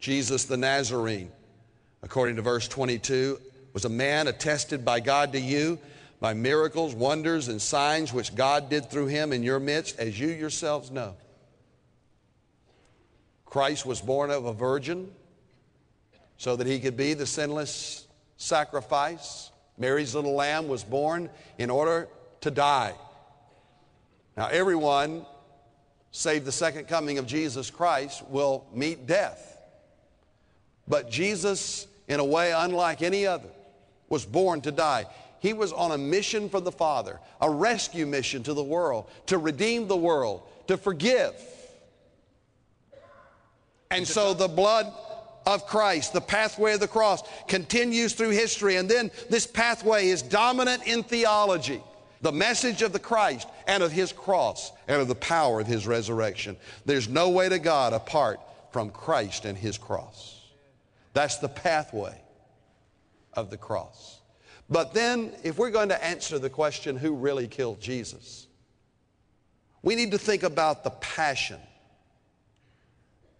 Jesus 0.00 0.44
the 0.44 0.58
Nazarene, 0.58 1.32
according 2.02 2.36
to 2.36 2.42
verse 2.42 2.68
22, 2.68 3.40
was 3.72 3.86
a 3.86 3.88
man 3.88 4.28
attested 4.28 4.84
by 4.84 5.00
God 5.00 5.32
to 5.32 5.40
you 5.40 5.78
by 6.20 6.34
miracles, 6.34 6.94
wonders, 6.94 7.48
and 7.48 7.60
signs 7.60 8.12
which 8.12 8.34
God 8.34 8.68
did 8.68 8.90
through 8.90 9.06
him 9.06 9.32
in 9.32 9.42
your 9.42 9.58
midst, 9.58 9.98
as 9.98 10.20
you 10.20 10.28
yourselves 10.28 10.90
know. 10.90 11.16
Christ 13.46 13.86
was 13.86 14.02
born 14.02 14.30
of 14.30 14.44
a 14.44 14.52
virgin 14.52 15.10
so 16.36 16.54
that 16.56 16.66
he 16.66 16.80
could 16.80 16.98
be 16.98 17.14
the 17.14 17.24
sinless 17.24 18.06
sacrifice. 18.36 19.50
Mary's 19.78 20.14
little 20.14 20.34
lamb 20.34 20.68
was 20.68 20.84
born 20.84 21.30
in 21.56 21.70
order 21.70 22.10
to 22.46 22.50
die. 22.52 22.94
Now, 24.36 24.46
everyone, 24.46 25.26
save 26.12 26.44
the 26.44 26.52
second 26.52 26.86
coming 26.86 27.18
of 27.18 27.26
Jesus 27.26 27.70
Christ, 27.70 28.24
will 28.28 28.64
meet 28.72 29.04
death. 29.08 29.58
But 30.86 31.10
Jesus, 31.10 31.88
in 32.06 32.20
a 32.20 32.24
way 32.24 32.52
unlike 32.52 33.02
any 33.02 33.26
other, 33.26 33.48
was 34.08 34.24
born 34.24 34.60
to 34.60 34.70
die. 34.70 35.06
He 35.40 35.54
was 35.54 35.72
on 35.72 35.90
a 35.90 35.98
mission 35.98 36.48
for 36.48 36.60
the 36.60 36.70
Father, 36.70 37.18
a 37.40 37.50
rescue 37.50 38.06
mission 38.06 38.44
to 38.44 38.54
the 38.54 38.62
world, 38.62 39.10
to 39.26 39.38
redeem 39.38 39.88
the 39.88 39.96
world, 39.96 40.42
to 40.68 40.76
forgive. 40.76 41.34
And 43.90 44.06
so 44.06 44.34
the 44.34 44.46
blood 44.46 44.86
of 45.46 45.66
Christ, 45.66 46.12
the 46.12 46.20
pathway 46.20 46.74
of 46.74 46.80
the 46.80 46.86
cross, 46.86 47.24
continues 47.48 48.12
through 48.12 48.30
history. 48.30 48.76
And 48.76 48.88
then 48.88 49.10
this 49.30 49.48
pathway 49.48 50.10
is 50.10 50.22
dominant 50.22 50.86
in 50.86 51.02
theology. 51.02 51.82
The 52.26 52.32
message 52.32 52.82
of 52.82 52.92
the 52.92 52.98
Christ 52.98 53.46
and 53.68 53.84
of 53.84 53.92
his 53.92 54.12
cross 54.12 54.72
and 54.88 55.00
of 55.00 55.06
the 55.06 55.14
power 55.14 55.60
of 55.60 55.68
his 55.68 55.86
resurrection. 55.86 56.56
There's 56.84 57.08
no 57.08 57.28
way 57.28 57.48
to 57.48 57.60
God 57.60 57.92
apart 57.92 58.40
from 58.72 58.90
Christ 58.90 59.44
and 59.44 59.56
his 59.56 59.78
cross. 59.78 60.42
That's 61.12 61.36
the 61.36 61.48
pathway 61.48 62.20
of 63.34 63.48
the 63.48 63.56
cross. 63.56 64.18
But 64.68 64.92
then, 64.92 65.34
if 65.44 65.56
we're 65.56 65.70
going 65.70 65.90
to 65.90 66.04
answer 66.04 66.40
the 66.40 66.50
question, 66.50 66.96
who 66.96 67.14
really 67.14 67.46
killed 67.46 67.80
Jesus? 67.80 68.48
We 69.84 69.94
need 69.94 70.10
to 70.10 70.18
think 70.18 70.42
about 70.42 70.82
the 70.82 70.90
passion 70.90 71.60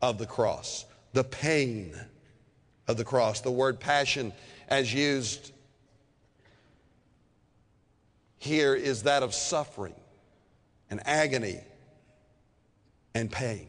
of 0.01 0.17
the 0.17 0.27
cross, 0.27 0.85
the 1.13 1.25
pain 1.25 1.93
of 2.87 2.97
the 2.99 3.05
cross. 3.05 3.41
The 3.41 3.51
word 3.51 3.81
passion, 3.81 4.33
as 4.69 4.95
used 4.95 5.51
here, 8.47 8.75
is 8.75 9.03
that 9.03 9.23
of 9.23 9.35
suffering 9.35 9.95
and 10.89 11.01
agony 11.07 11.61
and 13.15 13.31
pain. 13.31 13.69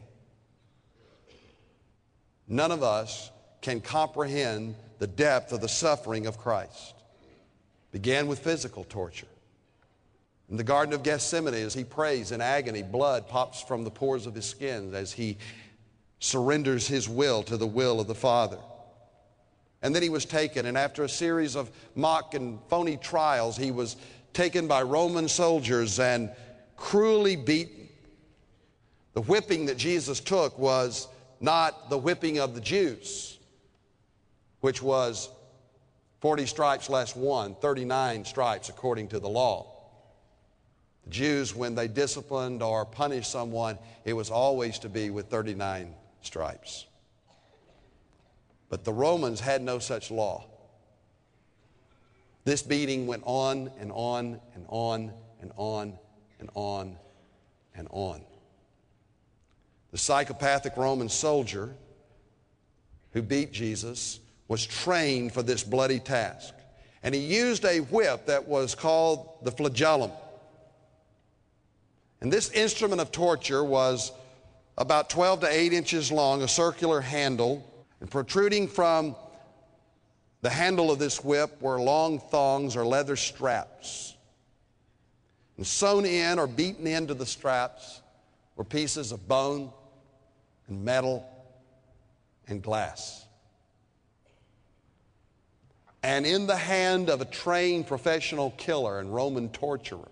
None 2.46 2.72
of 2.72 2.82
us 2.82 3.30
can 3.60 3.80
comprehend 3.80 4.74
the 4.98 5.06
depth 5.06 5.52
of 5.52 5.60
the 5.60 5.68
suffering 5.68 6.26
of 6.26 6.38
Christ. 6.38 6.94
Began 7.92 8.26
with 8.26 8.38
physical 8.38 8.84
torture. 8.84 9.26
In 10.50 10.56
the 10.56 10.64
Garden 10.64 10.94
of 10.94 11.02
Gethsemane, 11.02 11.54
as 11.54 11.74
he 11.74 11.84
prays 11.84 12.32
in 12.32 12.40
agony, 12.40 12.82
blood 12.82 13.28
pops 13.28 13.60
from 13.60 13.84
the 13.84 13.90
pores 13.90 14.26
of 14.26 14.34
his 14.34 14.46
skin 14.46 14.94
as 14.94 15.12
he 15.12 15.36
surrenders 16.20 16.88
his 16.88 17.08
will 17.08 17.42
to 17.44 17.56
the 17.56 17.66
will 17.66 18.00
of 18.00 18.06
the 18.06 18.14
Father. 18.14 18.58
And 19.82 19.94
then 19.94 20.02
he 20.02 20.08
was 20.08 20.24
taken, 20.24 20.66
and 20.66 20.76
after 20.76 21.04
a 21.04 21.08
series 21.08 21.54
of 21.54 21.70
mock 21.94 22.34
and 22.34 22.58
phony 22.68 22.96
trials, 22.96 23.56
he 23.56 23.70
was 23.70 23.96
taken 24.32 24.68
by 24.68 24.82
Roman 24.82 25.28
soldiers 25.28 25.98
and 25.98 26.30
cruelly 26.76 27.36
beaten. 27.36 27.88
The 29.14 29.22
whipping 29.22 29.66
that 29.66 29.76
Jesus 29.76 30.20
took 30.20 30.58
was 30.58 31.08
not 31.40 31.90
the 31.90 31.98
whipping 31.98 32.38
of 32.38 32.54
the 32.54 32.60
Jews, 32.60 33.38
which 34.60 34.82
was 34.82 35.28
40 36.20 36.46
stripes 36.46 36.90
less 36.90 37.14
one, 37.14 37.54
39 37.56 38.24
stripes 38.24 38.68
according 38.68 39.08
to 39.08 39.20
the 39.20 39.28
law. 39.28 39.74
The 41.04 41.10
Jews, 41.10 41.54
when 41.54 41.74
they 41.74 41.88
disciplined 41.88 42.62
or 42.62 42.84
punished 42.84 43.30
someone, 43.30 43.78
it 44.04 44.12
was 44.12 44.30
always 44.30 44.78
to 44.80 44.88
be 44.88 45.10
with 45.10 45.26
39 45.26 45.94
stripes. 46.22 46.86
But 48.68 48.84
the 48.84 48.92
Romans 48.92 49.40
had 49.40 49.62
no 49.62 49.78
such 49.78 50.10
law. 50.10 50.44
This 52.48 52.62
beating 52.62 53.06
went 53.06 53.24
on 53.26 53.70
and 53.78 53.92
on 53.92 54.40
and 54.54 54.64
on 54.70 55.12
and 55.42 55.52
on 55.58 55.98
and 56.40 56.48
on 56.54 56.96
and 57.74 57.86
on. 57.90 58.24
The 59.90 59.98
psychopathic 59.98 60.74
Roman 60.78 61.10
soldier 61.10 61.74
who 63.10 63.20
beat 63.20 63.52
Jesus 63.52 64.20
was 64.48 64.64
trained 64.64 65.34
for 65.34 65.42
this 65.42 65.62
bloody 65.62 66.00
task. 66.00 66.54
And 67.02 67.14
he 67.14 67.20
used 67.20 67.66
a 67.66 67.80
whip 67.80 68.24
that 68.24 68.48
was 68.48 68.74
called 68.74 69.28
the 69.42 69.52
flagellum. 69.52 70.12
And 72.22 72.32
this 72.32 72.50
instrument 72.52 73.02
of 73.02 73.12
torture 73.12 73.62
was 73.62 74.10
about 74.78 75.10
12 75.10 75.40
to 75.40 75.52
8 75.52 75.74
inches 75.74 76.10
long, 76.10 76.40
a 76.40 76.48
circular 76.48 77.02
handle, 77.02 77.62
and 78.00 78.10
protruding 78.10 78.68
from 78.68 79.16
the 80.40 80.50
handle 80.50 80.90
of 80.90 80.98
this 80.98 81.24
whip 81.24 81.60
were 81.60 81.80
long 81.80 82.18
thongs 82.18 82.76
or 82.76 82.86
leather 82.86 83.16
straps. 83.16 84.16
And 85.56 85.66
sewn 85.66 86.04
in 86.06 86.38
or 86.38 86.46
beaten 86.46 86.86
into 86.86 87.14
the 87.14 87.26
straps 87.26 88.00
were 88.56 88.64
pieces 88.64 89.10
of 89.10 89.26
bone 89.26 89.72
and 90.68 90.84
metal 90.84 91.28
and 92.46 92.62
glass. 92.62 93.24
And 96.02 96.24
in 96.24 96.46
the 96.46 96.56
hand 96.56 97.10
of 97.10 97.20
a 97.20 97.24
trained 97.24 97.88
professional 97.88 98.52
killer 98.52 99.00
and 99.00 99.12
Roman 99.12 99.48
torturer, 99.48 100.08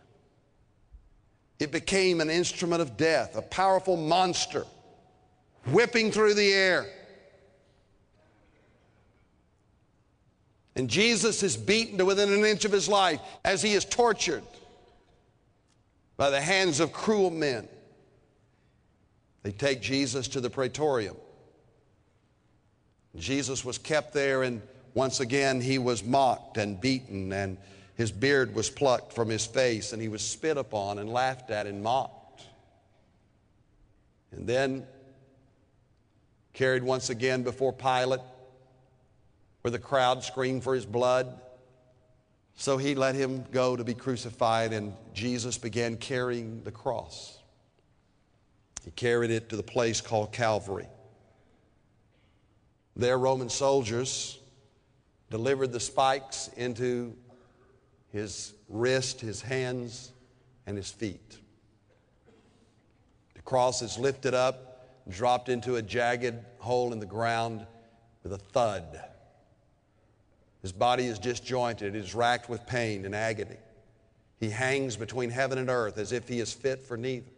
it 1.58 1.70
became 1.70 2.20
an 2.20 2.28
instrument 2.28 2.82
of 2.82 2.96
death, 2.96 3.36
a 3.36 3.42
powerful 3.42 3.96
monster 3.96 4.66
whipping 5.66 6.10
through 6.10 6.34
the 6.34 6.52
air. 6.52 6.86
And 10.76 10.88
Jesus 10.88 11.42
is 11.42 11.56
beaten 11.56 11.98
to 11.98 12.04
within 12.04 12.32
an 12.32 12.44
inch 12.44 12.64
of 12.64 12.72
his 12.72 12.88
life 12.88 13.20
as 13.44 13.62
he 13.62 13.72
is 13.72 13.84
tortured 13.84 14.44
by 16.16 16.30
the 16.30 16.40
hands 16.40 16.80
of 16.80 16.92
cruel 16.92 17.30
men. 17.30 17.66
They 19.42 19.52
take 19.52 19.80
Jesus 19.80 20.28
to 20.28 20.40
the 20.40 20.50
praetorium. 20.50 21.16
Jesus 23.16 23.64
was 23.64 23.78
kept 23.78 24.12
there, 24.12 24.42
and 24.42 24.60
once 24.92 25.20
again 25.20 25.60
he 25.60 25.78
was 25.78 26.04
mocked 26.04 26.58
and 26.58 26.78
beaten 26.80 27.32
and 27.32 27.56
his 27.96 28.12
beard 28.12 28.54
was 28.54 28.68
plucked 28.68 29.14
from 29.14 29.30
his 29.30 29.46
face, 29.46 29.94
and 29.94 30.02
he 30.02 30.08
was 30.08 30.20
spit 30.20 30.58
upon 30.58 30.98
and 30.98 31.10
laughed 31.10 31.50
at 31.50 31.66
and 31.66 31.82
mocked. 31.82 32.44
And 34.32 34.46
then 34.46 34.86
carried 36.52 36.82
once 36.82 37.08
again 37.08 37.42
before 37.42 37.72
Pilate, 37.72 38.20
where 39.66 39.72
the 39.72 39.78
crowd 39.80 40.22
screamed 40.22 40.62
for 40.62 40.76
his 40.76 40.86
blood. 40.86 41.40
So 42.54 42.76
he 42.76 42.94
let 42.94 43.16
him 43.16 43.44
go 43.50 43.74
to 43.74 43.82
be 43.82 43.94
crucified, 43.94 44.72
and 44.72 44.94
Jesus 45.12 45.58
began 45.58 45.96
carrying 45.96 46.62
the 46.62 46.70
cross. 46.70 47.40
He 48.84 48.92
carried 48.92 49.32
it 49.32 49.48
to 49.48 49.56
the 49.56 49.64
place 49.64 50.00
called 50.00 50.30
Calvary. 50.30 50.86
There, 52.94 53.18
Roman 53.18 53.48
soldiers 53.48 54.38
delivered 55.32 55.72
the 55.72 55.80
spikes 55.80 56.48
into 56.56 57.16
his 58.12 58.52
wrist, 58.68 59.20
his 59.20 59.42
hands, 59.42 60.12
and 60.68 60.76
his 60.76 60.92
feet. 60.92 61.38
The 63.34 63.42
cross 63.42 63.82
is 63.82 63.98
lifted 63.98 64.32
up, 64.32 64.92
dropped 65.08 65.48
into 65.48 65.74
a 65.74 65.82
jagged 65.82 66.36
hole 66.60 66.92
in 66.92 67.00
the 67.00 67.04
ground 67.04 67.66
with 68.22 68.32
a 68.32 68.38
thud. 68.38 69.05
His 70.66 70.72
body 70.72 71.04
is 71.04 71.20
disjointed, 71.20 71.94
it 71.94 71.98
is 72.00 72.12
racked 72.12 72.48
with 72.48 72.66
pain 72.66 73.04
and 73.04 73.14
agony. 73.14 73.54
He 74.40 74.50
hangs 74.50 74.96
between 74.96 75.30
heaven 75.30 75.58
and 75.58 75.70
earth 75.70 75.96
as 75.96 76.10
if 76.10 76.26
he 76.26 76.40
is 76.40 76.52
fit 76.52 76.82
for 76.82 76.96
neither. 76.96 77.30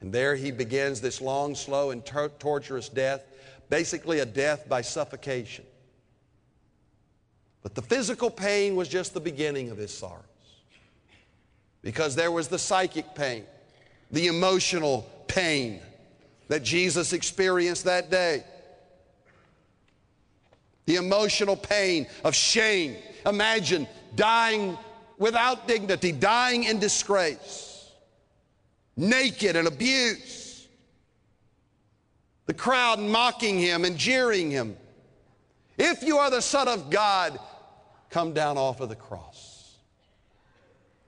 And 0.00 0.12
there 0.12 0.36
he 0.36 0.52
begins 0.52 1.00
this 1.00 1.20
long, 1.20 1.56
slow, 1.56 1.90
and 1.90 2.06
tor- 2.06 2.28
torturous 2.28 2.88
death, 2.88 3.24
basically 3.68 4.20
a 4.20 4.24
death 4.24 4.68
by 4.68 4.82
suffocation. 4.82 5.64
But 7.60 7.74
the 7.74 7.82
physical 7.82 8.30
pain 8.30 8.76
was 8.76 8.86
just 8.86 9.12
the 9.12 9.18
beginning 9.18 9.70
of 9.70 9.78
his 9.78 9.92
sorrows. 9.92 10.22
Because 11.82 12.14
there 12.14 12.30
was 12.30 12.46
the 12.46 12.60
psychic 12.60 13.16
pain, 13.16 13.42
the 14.12 14.28
emotional 14.28 15.10
pain 15.26 15.80
that 16.46 16.62
Jesus 16.62 17.12
experienced 17.12 17.82
that 17.82 18.12
day. 18.12 18.44
The 20.86 20.96
emotional 20.96 21.56
pain 21.56 22.06
of 22.24 22.34
shame. 22.34 22.96
Imagine 23.24 23.86
dying 24.14 24.78
without 25.18 25.66
dignity, 25.66 26.12
dying 26.12 26.64
in 26.64 26.78
disgrace, 26.78 27.90
naked 28.96 29.56
and 29.56 29.66
abused. 29.66 30.68
The 32.46 32.54
crowd 32.54 33.00
mocking 33.00 33.58
him 33.58 33.84
and 33.84 33.96
jeering 33.96 34.50
him. 34.50 34.76
If 35.76 36.02
you 36.02 36.18
are 36.18 36.30
the 36.30 36.40
Son 36.40 36.68
of 36.68 36.90
God, 36.90 37.38
come 38.08 38.32
down 38.32 38.56
off 38.56 38.80
of 38.80 38.88
the 38.88 38.96
cross. 38.96 39.74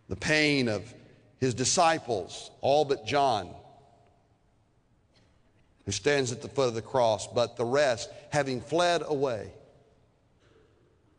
The 0.09 0.17
pain 0.17 0.69
of 0.69 0.93
his 1.39 1.55
disciples, 1.55 2.51
all 2.61 2.85
but 2.85 3.07
John, 3.07 3.51
who 5.87 5.93
stands 5.93 6.33
at 6.33 6.43
the 6.43 6.49
foot 6.49 6.69
of 6.69 6.75
the 6.75 6.83
cross, 6.83 7.29
but 7.29 7.57
the 7.57 7.65
rest 7.65 8.11
having 8.31 8.61
fled 8.61 9.03
away. 9.07 9.53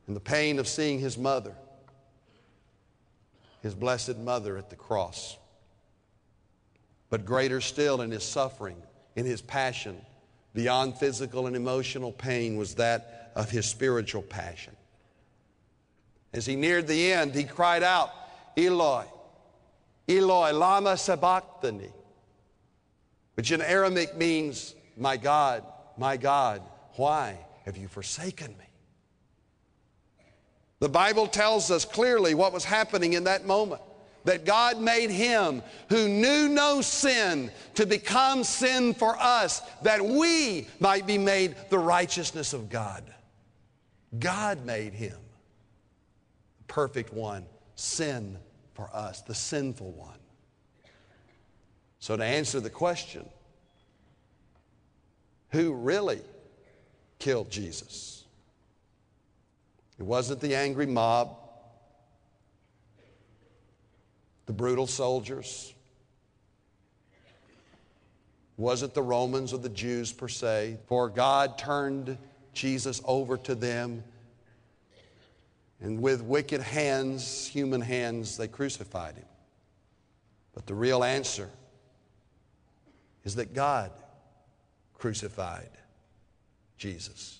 And 0.10 0.16
the 0.16 0.22
pain 0.22 0.58
of 0.58 0.68
seeing 0.68 0.98
his 0.98 1.20
mother, 1.20 1.54
his 3.62 3.76
blessed 3.76 4.18
mother 4.18 4.58
at 4.58 4.72
the 4.72 4.76
cross. 4.76 5.38
But 7.12 7.28
greater 7.28 7.62
still 7.62 8.02
in 8.02 8.10
his 8.10 8.24
suffering, 8.24 8.78
in 9.16 9.28
his 9.28 9.44
passion, 9.44 10.02
beyond 10.56 10.96
physical 10.96 11.46
and 11.46 11.56
emotional 11.56 12.12
pain, 12.12 12.58
was 12.58 12.74
that 12.76 13.32
of 13.36 13.52
his 13.52 13.68
spiritual 13.68 14.24
passion. 14.24 14.76
As 16.34 16.48
he 16.48 16.56
neared 16.56 16.88
the 16.88 17.14
end, 17.14 17.36
he 17.36 17.44
cried 17.44 17.84
out, 17.84 18.10
Eloi, 18.58 19.06
Eloi, 20.08 20.54
lama 20.54 20.98
sabachthani, 20.98 21.92
which 23.36 23.52
in 23.52 23.62
Aramaic 23.62 24.18
means, 24.18 24.74
My 24.98 25.18
God, 25.18 25.64
my 26.00 26.18
God, 26.18 26.64
why 26.96 27.38
have 27.66 27.78
you 27.78 27.88
forsaken 27.88 28.58
me? 28.58 28.69
The 30.80 30.90
Bible 30.90 31.28
tells 31.28 31.72
us 31.72 31.86
clearly 31.86 32.34
what 32.34 32.54
was 32.54 32.64
happening 32.64 33.14
in 33.14 33.26
that 33.26 33.46
moment 33.46 33.82
that 34.26 34.46
God 34.46 34.80
made 34.80 35.10
him 35.10 35.64
who 35.90 36.08
knew 36.08 36.50
no 36.50 36.82
sin 36.82 37.52
to 37.76 37.86
become 37.86 38.44
sin 38.44 38.94
for 38.94 39.18
us, 39.18 39.62
that 39.82 40.04
we 40.04 40.68
might 40.80 41.08
be 41.08 41.18
made 41.18 41.56
the 41.70 41.80
righteousness 41.80 42.54
of 42.54 42.70
God. 42.70 43.04
God 44.18 44.66
made 44.66 44.94
him, 44.94 45.18
the 46.58 46.64
perfect 46.66 47.14
one, 47.14 47.46
sin 47.76 48.38
for 48.74 48.90
us, 48.94 49.22
the 49.22 49.36
sinful 49.36 49.92
one. 49.92 50.18
So, 52.00 52.16
to 52.16 52.24
answer 52.24 52.60
the 52.60 52.70
question, 52.70 53.28
who 55.50 55.74
really 55.74 56.22
killed 57.20 57.50
Jesus? 57.50 58.19
It 60.00 60.04
wasn't 60.04 60.40
the 60.40 60.56
angry 60.56 60.86
mob 60.88 61.36
the 64.50 64.54
brutal 64.54 64.88
soldiers. 64.88 65.76
Wasn't 68.58 68.96
the 68.96 69.04
Romans 69.04 69.54
or 69.54 69.60
the 69.60 69.70
Jews 69.70 70.12
per 70.12 70.28
se, 70.28 70.80
for 70.88 71.08
God 71.08 71.60
turned 71.60 72.18
Jesus 72.52 73.00
over 73.06 73.38
to 73.38 73.54
them, 73.54 74.04
and 75.80 76.02
with 76.02 76.24
wicked 76.24 76.62
hands, 76.62 77.46
human 77.46 77.80
hands, 77.80 78.38
they 78.38 78.48
crucified 78.48 79.18
him. 79.18 79.28
But 80.56 80.66
the 80.66 80.74
real 80.74 81.04
answer 81.04 81.52
is 83.24 83.36
that 83.36 83.54
God 83.54 83.92
crucified 84.96 85.70
Jesus. 86.76 87.40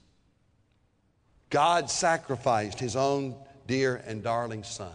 God 1.50 1.90
sacrificed 1.90 2.80
his 2.80 2.96
own 2.96 3.36
dear 3.68 4.02
and 4.06 4.24
darling 4.24 4.64
son. 4.64 4.94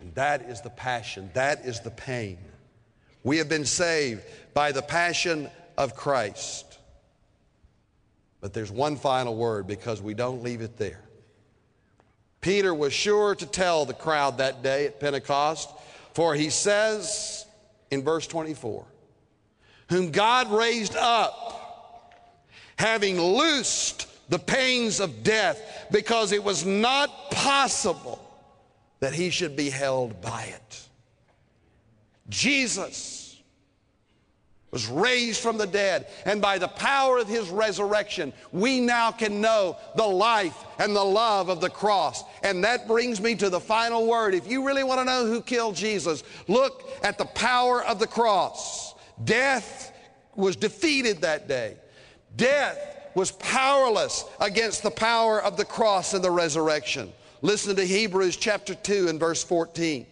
And 0.00 0.14
that 0.14 0.42
is 0.42 0.62
the 0.62 0.70
passion, 0.70 1.30
that 1.34 1.64
is 1.64 1.80
the 1.80 1.90
pain. 1.90 2.38
We 3.22 3.36
have 3.36 3.48
been 3.48 3.66
saved 3.66 4.22
by 4.54 4.72
the 4.72 4.82
passion 4.82 5.50
of 5.76 5.94
Christ. 5.94 6.78
But 8.40 8.54
there's 8.54 8.72
one 8.72 8.96
final 8.96 9.36
word 9.36 9.66
because 9.66 10.00
we 10.00 10.14
don't 10.14 10.42
leave 10.42 10.62
it 10.62 10.78
there. 10.78 11.02
Peter 12.40 12.74
was 12.74 12.94
sure 12.94 13.34
to 13.34 13.44
tell 13.44 13.84
the 13.84 13.92
crowd 13.92 14.38
that 14.38 14.62
day 14.62 14.86
at 14.86 14.98
Pentecost, 14.98 15.68
for 16.14 16.34
he 16.34 16.48
says 16.48 17.44
in 17.90 18.02
verse 18.02 18.26
24, 18.26 18.86
Whom 19.90 20.10
God 20.10 20.50
raised 20.50 20.96
up, 20.96 22.14
having 22.76 23.20
loosed 23.20 24.06
the 24.30 24.38
pains 24.38 25.00
of 25.00 25.22
death, 25.22 25.86
because 25.90 26.32
it 26.32 26.42
was 26.42 26.64
not 26.64 27.30
possible 27.30 28.18
that 29.00 29.12
he 29.12 29.28
should 29.28 29.56
be 29.56 29.68
held 29.68 30.20
by 30.22 30.44
it. 30.44 30.80
Jesus 32.28 33.36
was 34.70 34.86
raised 34.86 35.40
from 35.40 35.58
the 35.58 35.66
dead, 35.66 36.06
and 36.24 36.40
by 36.40 36.56
the 36.56 36.68
power 36.68 37.18
of 37.18 37.26
his 37.26 37.48
resurrection, 37.48 38.32
we 38.52 38.80
now 38.80 39.10
can 39.10 39.40
know 39.40 39.76
the 39.96 40.06
life 40.06 40.56
and 40.78 40.94
the 40.94 41.04
love 41.04 41.48
of 41.48 41.60
the 41.60 41.68
cross. 41.68 42.22
And 42.44 42.62
that 42.62 42.86
brings 42.86 43.20
me 43.20 43.34
to 43.34 43.50
the 43.50 43.58
final 43.58 44.06
word. 44.06 44.32
If 44.32 44.48
you 44.48 44.64
really 44.64 44.84
want 44.84 45.00
to 45.00 45.04
know 45.04 45.26
who 45.26 45.42
killed 45.42 45.74
Jesus, 45.74 46.22
look 46.46 46.88
at 47.02 47.18
the 47.18 47.24
power 47.24 47.84
of 47.84 47.98
the 47.98 48.06
cross. 48.06 48.94
Death 49.24 49.92
was 50.36 50.54
defeated 50.54 51.22
that 51.22 51.48
day. 51.48 51.76
Death 52.36 52.78
was 53.14 53.32
powerless 53.32 54.24
against 54.40 54.82
the 54.82 54.90
power 54.90 55.42
of 55.42 55.56
the 55.56 55.64
cross 55.64 56.14
and 56.14 56.22
the 56.22 56.30
resurrection. 56.30 57.12
Listen 57.42 57.76
to 57.76 57.84
Hebrews 57.84 58.36
chapter 58.36 58.74
2 58.74 59.08
and 59.08 59.18
verse 59.18 59.42
14. 59.42 60.06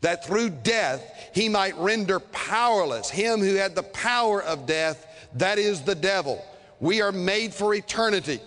That 0.00 0.24
through 0.24 0.50
death 0.50 1.30
he 1.34 1.48
might 1.48 1.76
render 1.76 2.20
powerless 2.20 3.10
him 3.10 3.40
who 3.40 3.54
had 3.54 3.74
the 3.74 3.82
power 3.82 4.42
of 4.42 4.66
death, 4.66 5.06
that 5.34 5.58
is 5.58 5.82
the 5.82 5.94
devil. 5.94 6.44
We 6.80 7.00
are 7.00 7.12
made 7.12 7.52
for 7.52 7.74
eternity. 7.74 8.40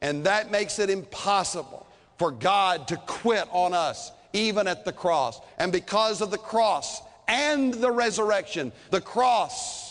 And 0.00 0.24
that 0.24 0.50
makes 0.50 0.78
it 0.78 0.90
impossible 0.90 1.86
for 2.18 2.30
God 2.30 2.88
to 2.88 2.96
quit 2.96 3.48
on 3.50 3.74
us, 3.74 4.12
even 4.32 4.66
at 4.66 4.84
the 4.84 4.92
cross. 4.92 5.40
And 5.58 5.72
because 5.72 6.20
of 6.20 6.30
the 6.30 6.38
cross 6.38 7.00
and 7.28 7.74
the 7.74 7.90
resurrection, 7.90 8.72
the 8.90 9.00
cross 9.00 9.89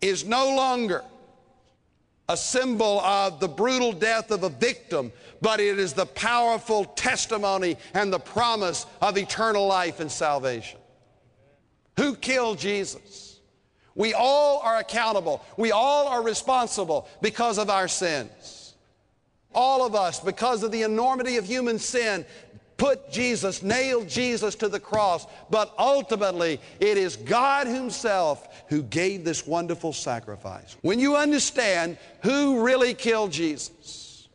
is 0.00 0.24
no 0.24 0.54
longer 0.54 1.04
a 2.28 2.36
symbol 2.36 3.00
of 3.00 3.40
the 3.40 3.48
brutal 3.48 3.92
death 3.92 4.30
of 4.30 4.44
a 4.44 4.48
victim, 4.48 5.12
but 5.40 5.58
it 5.58 5.78
is 5.78 5.92
the 5.92 6.06
powerful 6.06 6.84
testimony 6.84 7.76
and 7.92 8.12
the 8.12 8.18
promise 8.18 8.86
of 9.02 9.18
eternal 9.18 9.66
life 9.66 9.98
and 10.00 10.10
salvation. 10.10 10.78
Who 11.96 12.14
killed 12.14 12.58
Jesus? 12.58 13.40
We 13.96 14.14
all 14.14 14.60
are 14.60 14.78
accountable. 14.78 15.44
We 15.56 15.72
all 15.72 16.06
are 16.06 16.22
responsible 16.22 17.08
because 17.20 17.58
of 17.58 17.68
our 17.68 17.88
sins. 17.88 18.74
All 19.52 19.84
of 19.84 19.96
us, 19.96 20.20
because 20.20 20.62
of 20.62 20.70
the 20.70 20.82
enormity 20.82 21.36
of 21.36 21.44
human 21.44 21.80
sin, 21.80 22.24
put 22.80 23.12
Jesus, 23.12 23.62
nailed 23.62 24.08
Jesus 24.08 24.54
to 24.54 24.66
the 24.66 24.80
cross, 24.80 25.26
but 25.50 25.74
ultimately 25.78 26.58
it 26.80 26.96
is 26.96 27.14
God 27.14 27.66
Himself 27.66 28.64
who 28.70 28.82
gave 28.82 29.22
this 29.22 29.46
wonderful 29.46 29.92
sacrifice. 29.92 30.78
When 30.80 30.98
you 30.98 31.14
understand 31.14 31.98
who 32.22 32.64
really 32.64 32.94
killed 32.94 33.32
Jesus, 33.32 34.28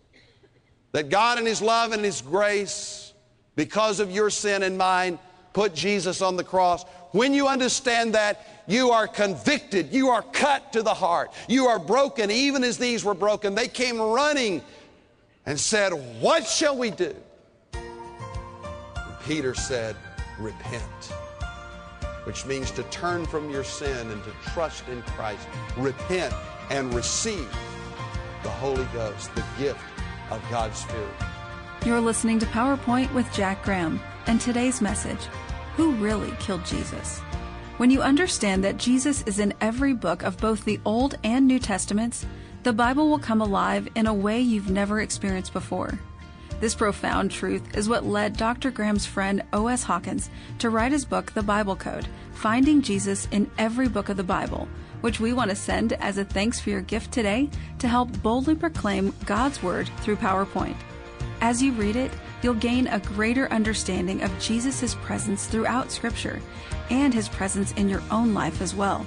that 0.92 1.10
God 1.10 1.40
in 1.40 1.48
His 1.48 1.60
love 1.60 1.92
and 1.92 2.06
His 2.06 2.22
grace, 2.22 3.14
because 3.56 4.00
of 4.00 4.12
your 4.12 4.30
sin 4.30 4.62
and 4.62 4.78
mine, 4.78 5.18
put 5.54 5.74
Jesus 5.74 6.22
on 6.22 6.36
the 6.36 6.44
cross, 6.44 6.84
when 7.14 7.34
you 7.34 7.48
understand 7.48 8.14
that, 8.14 8.46
you 8.68 8.92
are 8.92 9.08
convicted, 9.08 9.92
you 9.92 10.10
are 10.10 10.22
cut 10.22 10.72
to 10.74 10.84
the 10.84 10.94
heart, 10.94 11.34
you 11.50 11.66
are 11.66 11.80
broken, 11.80 12.30
even 12.30 12.64
as 12.64 12.78
these 12.78 13.04
were 13.04 13.16
broken. 13.16 13.56
They 13.56 13.68
came 13.68 14.00
running 14.00 14.62
and 15.48 15.60
said, 15.60 15.94
What 16.22 16.46
shall 16.46 16.78
we 16.78 16.92
do? 16.92 17.16
Peter 19.26 19.56
said, 19.56 19.96
Repent, 20.38 20.84
which 22.26 22.46
means 22.46 22.70
to 22.72 22.84
turn 22.84 23.26
from 23.26 23.50
your 23.50 23.64
sin 23.64 24.12
and 24.12 24.24
to 24.24 24.32
trust 24.52 24.88
in 24.88 25.02
Christ. 25.02 25.48
Repent 25.78 26.34
and 26.70 26.94
receive 26.94 27.50
the 28.44 28.50
Holy 28.50 28.86
Ghost, 28.94 29.34
the 29.34 29.44
gift 29.58 29.80
of 30.30 30.42
God's 30.52 30.78
Spirit. 30.78 31.10
You're 31.86 32.02
listening 32.02 32.38
to 32.40 32.46
PowerPoint 32.46 33.12
with 33.14 33.32
Jack 33.34 33.64
Graham, 33.64 34.00
and 34.28 34.40
today's 34.40 34.80
message 34.80 35.26
Who 35.76 35.94
really 35.94 36.32
killed 36.40 36.64
Jesus? 36.64 37.20
When 37.78 37.90
you 37.90 38.04
understand 38.04 38.64
that 38.64 38.78
Jesus 38.78 39.24
is 39.24 39.40
in 39.40 39.56
every 39.60 39.94
book 39.94 40.22
of 40.22 40.38
both 40.38 40.66
the 40.66 40.80
Old 40.86 41.16
and 41.24 41.48
New 41.48 41.60
Testaments, 41.60 42.28
the 42.62 42.74
Bible 42.74 43.10
will 43.10 43.20
come 43.20 43.42
alive 43.42 43.88
in 43.96 44.06
a 44.06 44.14
way 44.14 44.40
you've 44.40 44.70
never 44.70 45.02
experienced 45.02 45.52
before. 45.52 46.00
This 46.66 46.74
profound 46.74 47.30
truth 47.30 47.78
is 47.78 47.88
what 47.88 48.08
led 48.08 48.38
Dr. 48.38 48.72
Graham's 48.72 49.06
friend 49.06 49.44
O.S. 49.54 49.84
Hawkins 49.84 50.32
to 50.58 50.72
write 50.72 50.92
his 50.92 51.06
book, 51.06 51.32
The 51.32 51.44
Bible 51.44 51.76
Code 51.76 52.08
Finding 52.34 52.82
Jesus 52.82 53.28
in 53.30 53.52
Every 53.60 53.88
Book 53.88 54.10
of 54.10 54.18
the 54.18 54.24
Bible, 54.24 54.68
which 55.02 55.20
we 55.20 55.32
want 55.32 55.52
to 55.52 55.56
send 55.56 55.94
as 55.94 56.18
a 56.18 56.26
thanks 56.26 56.60
for 56.60 56.72
your 56.72 56.82
gift 56.82 57.12
today 57.12 57.52
to 57.78 57.88
help 57.88 58.20
boldly 58.24 58.56
proclaim 58.56 59.14
God's 59.28 59.62
Word 59.62 59.88
through 60.00 60.16
PowerPoint. 60.16 60.76
As 61.40 61.62
you 61.62 61.72
read 61.74 61.96
it, 61.96 62.12
you'll 62.42 62.56
gain 62.56 62.88
a 62.88 62.98
greater 62.98 63.48
understanding 63.52 64.24
of 64.24 64.40
Jesus' 64.40 64.96
presence 65.04 65.46
throughout 65.46 65.92
Scripture 65.92 66.42
and 66.90 67.14
his 67.14 67.30
presence 67.30 67.74
in 67.74 67.88
your 67.88 68.02
own 68.10 68.34
life 68.34 68.60
as 68.60 68.74
well. 68.74 69.06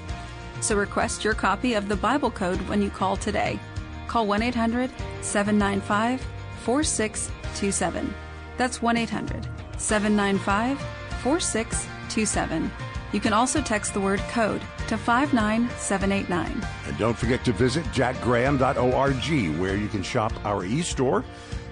So 0.61 0.77
request 0.77 1.25
your 1.25 1.35
copy 1.35 1.75
of 1.75 1.89
the 1.89 1.97
Bible 1.97 2.31
Code 2.31 2.61
when 2.69 2.81
you 2.81 2.91
call 2.91 3.17
today. 3.17 3.59
Call 4.07 4.29
1 4.29 4.43
800 4.43 4.93
795 5.23 6.25
4627. 7.49 8.15
That's 8.57 8.83
1 8.83 8.97
800 8.97 9.47
795 9.79 10.79
4627. 11.23 12.71
You 13.13 13.21
can 13.21 13.33
also 13.33 13.63
text 13.63 13.95
the 13.95 14.01
word 14.01 14.21
code 14.31 14.61
to 14.89 14.99
59789. 14.99 16.67
And 16.87 16.99
don't 16.99 17.17
forget 17.17 17.45
to 17.45 17.53
visit 17.53 17.85
jackgraham.org 17.87 19.59
where 19.59 19.77
you 19.77 19.89
can 19.89 20.03
shop 20.03 20.33
our 20.45 20.65
e 20.65 20.83
store 20.83 21.25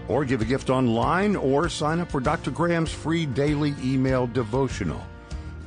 or 0.09 0.25
give 0.25 0.41
a 0.41 0.45
gift 0.45 0.71
online 0.71 1.37
or 1.37 1.69
sign 1.69 2.01
up 2.01 2.11
for 2.11 2.21
Dr. 2.21 2.51
Graham's 2.51 2.93
free 2.93 3.27
daily 3.27 3.75
email 3.83 4.27
devotional. 4.27 5.03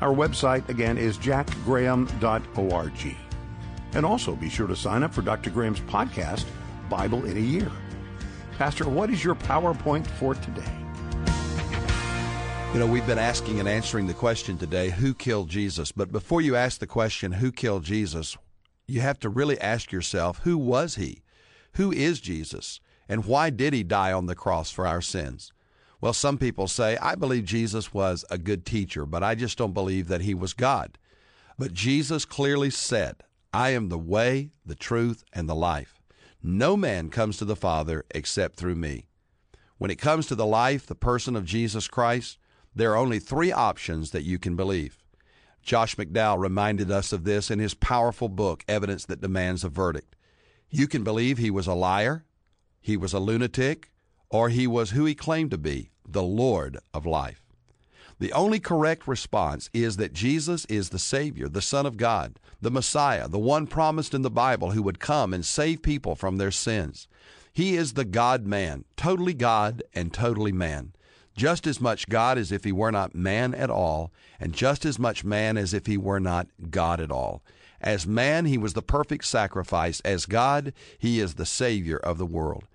Our 0.02 0.14
website 0.14 0.68
again 0.70 0.98
is 0.98 1.18
jackgraham.org. 1.18 3.18
And 3.94 4.06
also 4.06 4.36
be 4.36 4.50
sure 4.50 4.68
to 4.68 4.76
sign 4.76 5.04
up 5.04 5.14
for 5.14 5.22
Dr. 5.22 5.50
Graham's 5.50 5.82
podcast, 5.82 6.46
Bible 6.90 7.26
in 7.26 7.38
a 7.38 7.42
Year. 7.42 7.72
Pastor, 8.60 8.90
what 8.90 9.10
is 9.10 9.24
your 9.24 9.36
PowerPoint 9.36 10.06
for 10.06 10.36
today? 10.36 10.70
You 12.74 12.80
know, 12.82 12.88
we've 12.88 13.08
been 13.08 13.18
asking 13.18 13.62
and 13.62 13.70
answering 13.70 14.06
the 14.06 14.14
question 14.14 14.58
today 14.58 14.90
who 14.90 15.14
killed 15.14 15.48
Jesus? 15.48 15.94
But 15.94 16.12
before 16.12 16.42
you 16.42 16.58
ask 16.58 16.78
the 16.78 16.86
question, 16.86 17.32
who 17.32 17.54
killed 17.54 17.86
Jesus, 17.86 18.36
you 18.86 19.00
have 19.00 19.18
to 19.22 19.30
really 19.30 19.58
ask 19.62 19.94
yourself, 19.94 20.40
who 20.40 20.58
was 20.58 20.96
he? 20.96 21.22
Who 21.76 21.94
is 21.94 22.20
Jesus? 22.20 22.82
And 23.08 23.24
why 23.24 23.50
did 23.50 23.72
he 23.72 23.82
die 23.82 24.12
on 24.12 24.26
the 24.26 24.36
cross 24.36 24.72
for 24.72 24.86
our 24.86 25.02
sins? 25.02 25.54
Well, 26.02 26.12
some 26.12 26.38
people 26.38 26.68
say, 26.68 26.98
I 26.98 27.16
believe 27.16 27.46
Jesus 27.46 27.94
was 27.94 28.26
a 28.30 28.38
good 28.38 28.66
teacher, 28.66 29.06
but 29.06 29.24
I 29.24 29.36
just 29.36 29.58
don't 29.58 29.74
believe 29.74 30.10
that 30.10 30.20
he 30.20 30.34
was 30.34 30.52
God. 30.52 30.98
But 31.58 31.72
Jesus 31.72 32.26
clearly 32.26 32.72
said, 32.72 33.24
I 33.54 33.70
am 33.70 33.88
the 33.88 33.98
way, 33.98 34.52
the 34.66 34.76
truth, 34.76 35.24
and 35.32 35.48
the 35.48 35.56
life. 35.56 35.99
No 36.42 36.78
man 36.78 37.10
comes 37.10 37.38
to 37.38 37.46
the 37.46 37.56
Father 37.56 38.06
except 38.12 38.56
through 38.56 38.76
me. 38.76 39.08
When 39.78 39.92
it 39.92 39.98
comes 39.98 40.26
to 40.28 40.36
the 40.36 40.46
life, 40.46 40.86
the 40.86 40.96
person 40.96 41.36
of 41.36 41.46
Jesus 41.46 41.88
Christ, 41.88 42.38
there 42.74 42.94
are 42.94 42.98
only 42.98 43.20
three 43.20 43.52
options 43.52 44.12
that 44.12 44.24
you 44.24 44.40
can 44.40 44.56
believe. 44.56 44.98
Josh 45.62 45.96
McDowell 45.96 46.40
reminded 46.40 46.90
us 46.90 47.12
of 47.12 47.26
this 47.26 47.52
in 47.52 47.60
his 47.60 47.74
powerful 47.74 48.30
book, 48.30 48.64
Evidence 48.68 49.06
That 49.06 49.22
Demands 49.22 49.64
a 49.64 49.70
Verdict. 49.70 50.16
You 50.70 50.88
can 50.88 51.04
believe 51.04 51.38
he 51.38 51.52
was 51.52 51.68
a 51.68 51.74
liar, 51.74 52.26
he 52.80 52.96
was 52.96 53.14
a 53.14 53.20
lunatic, 53.20 53.92
or 54.30 54.50
he 54.50 54.66
was 54.66 54.92
who 54.92 55.06
he 55.06 55.16
claimed 55.16 55.52
to 55.52 55.58
be, 55.58 55.90
the 56.08 56.24
Lord 56.24 56.78
of 56.94 57.06
life. 57.06 57.49
The 58.20 58.34
only 58.34 58.60
correct 58.60 59.08
response 59.08 59.70
is 59.74 59.96
that 59.98 60.14
Jesus 60.14 60.66
is 60.66 60.90
the 60.90 61.00
Savior, 61.00 61.48
the 61.48 61.62
Son 61.62 61.86
of 61.86 61.96
God, 61.96 62.38
the 62.62 62.70
Messiah, 62.70 63.30
the 63.30 63.40
one 63.40 63.66
promised 63.66 64.14
in 64.14 64.24
the 64.24 64.30
Bible 64.30 64.72
who 64.72 64.84
would 64.84 65.00
come 65.00 65.34
and 65.34 65.46
save 65.46 65.82
people 65.82 66.16
from 66.16 66.38
their 66.38 66.52
sins. 66.52 67.08
He 67.54 67.76
is 67.76 67.94
the 67.94 68.06
God 68.06 68.46
man, 68.46 68.84
totally 68.98 69.34
God 69.34 69.84
and 69.94 70.14
totally 70.14 70.52
man. 70.52 70.94
Just 71.36 71.66
as 71.66 71.80
much 71.80 72.10
God 72.10 72.38
as 72.38 72.52
if 72.52 72.66
he 72.66 72.74
were 72.74 72.92
not 72.92 73.16
man 73.16 73.54
at 73.54 73.70
all, 73.70 74.12
and 74.38 74.54
just 74.54 74.86
as 74.86 75.00
much 75.00 75.24
man 75.24 75.56
as 75.56 75.74
if 75.74 75.86
he 75.86 75.96
were 75.96 76.20
not 76.20 76.48
God 76.70 77.00
at 77.00 77.12
all. 77.12 77.42
As 77.80 78.06
man, 78.06 78.46
he 78.46 78.58
was 78.58 78.74
the 78.74 78.82
perfect 78.82 79.24
sacrifice. 79.24 80.02
As 80.02 80.26
God, 80.26 80.74
he 80.98 81.22
is 81.22 81.36
the 81.36 81.46
Savior 81.46 81.98
of 81.98 82.18
the 82.18 82.26
world. 82.26 82.66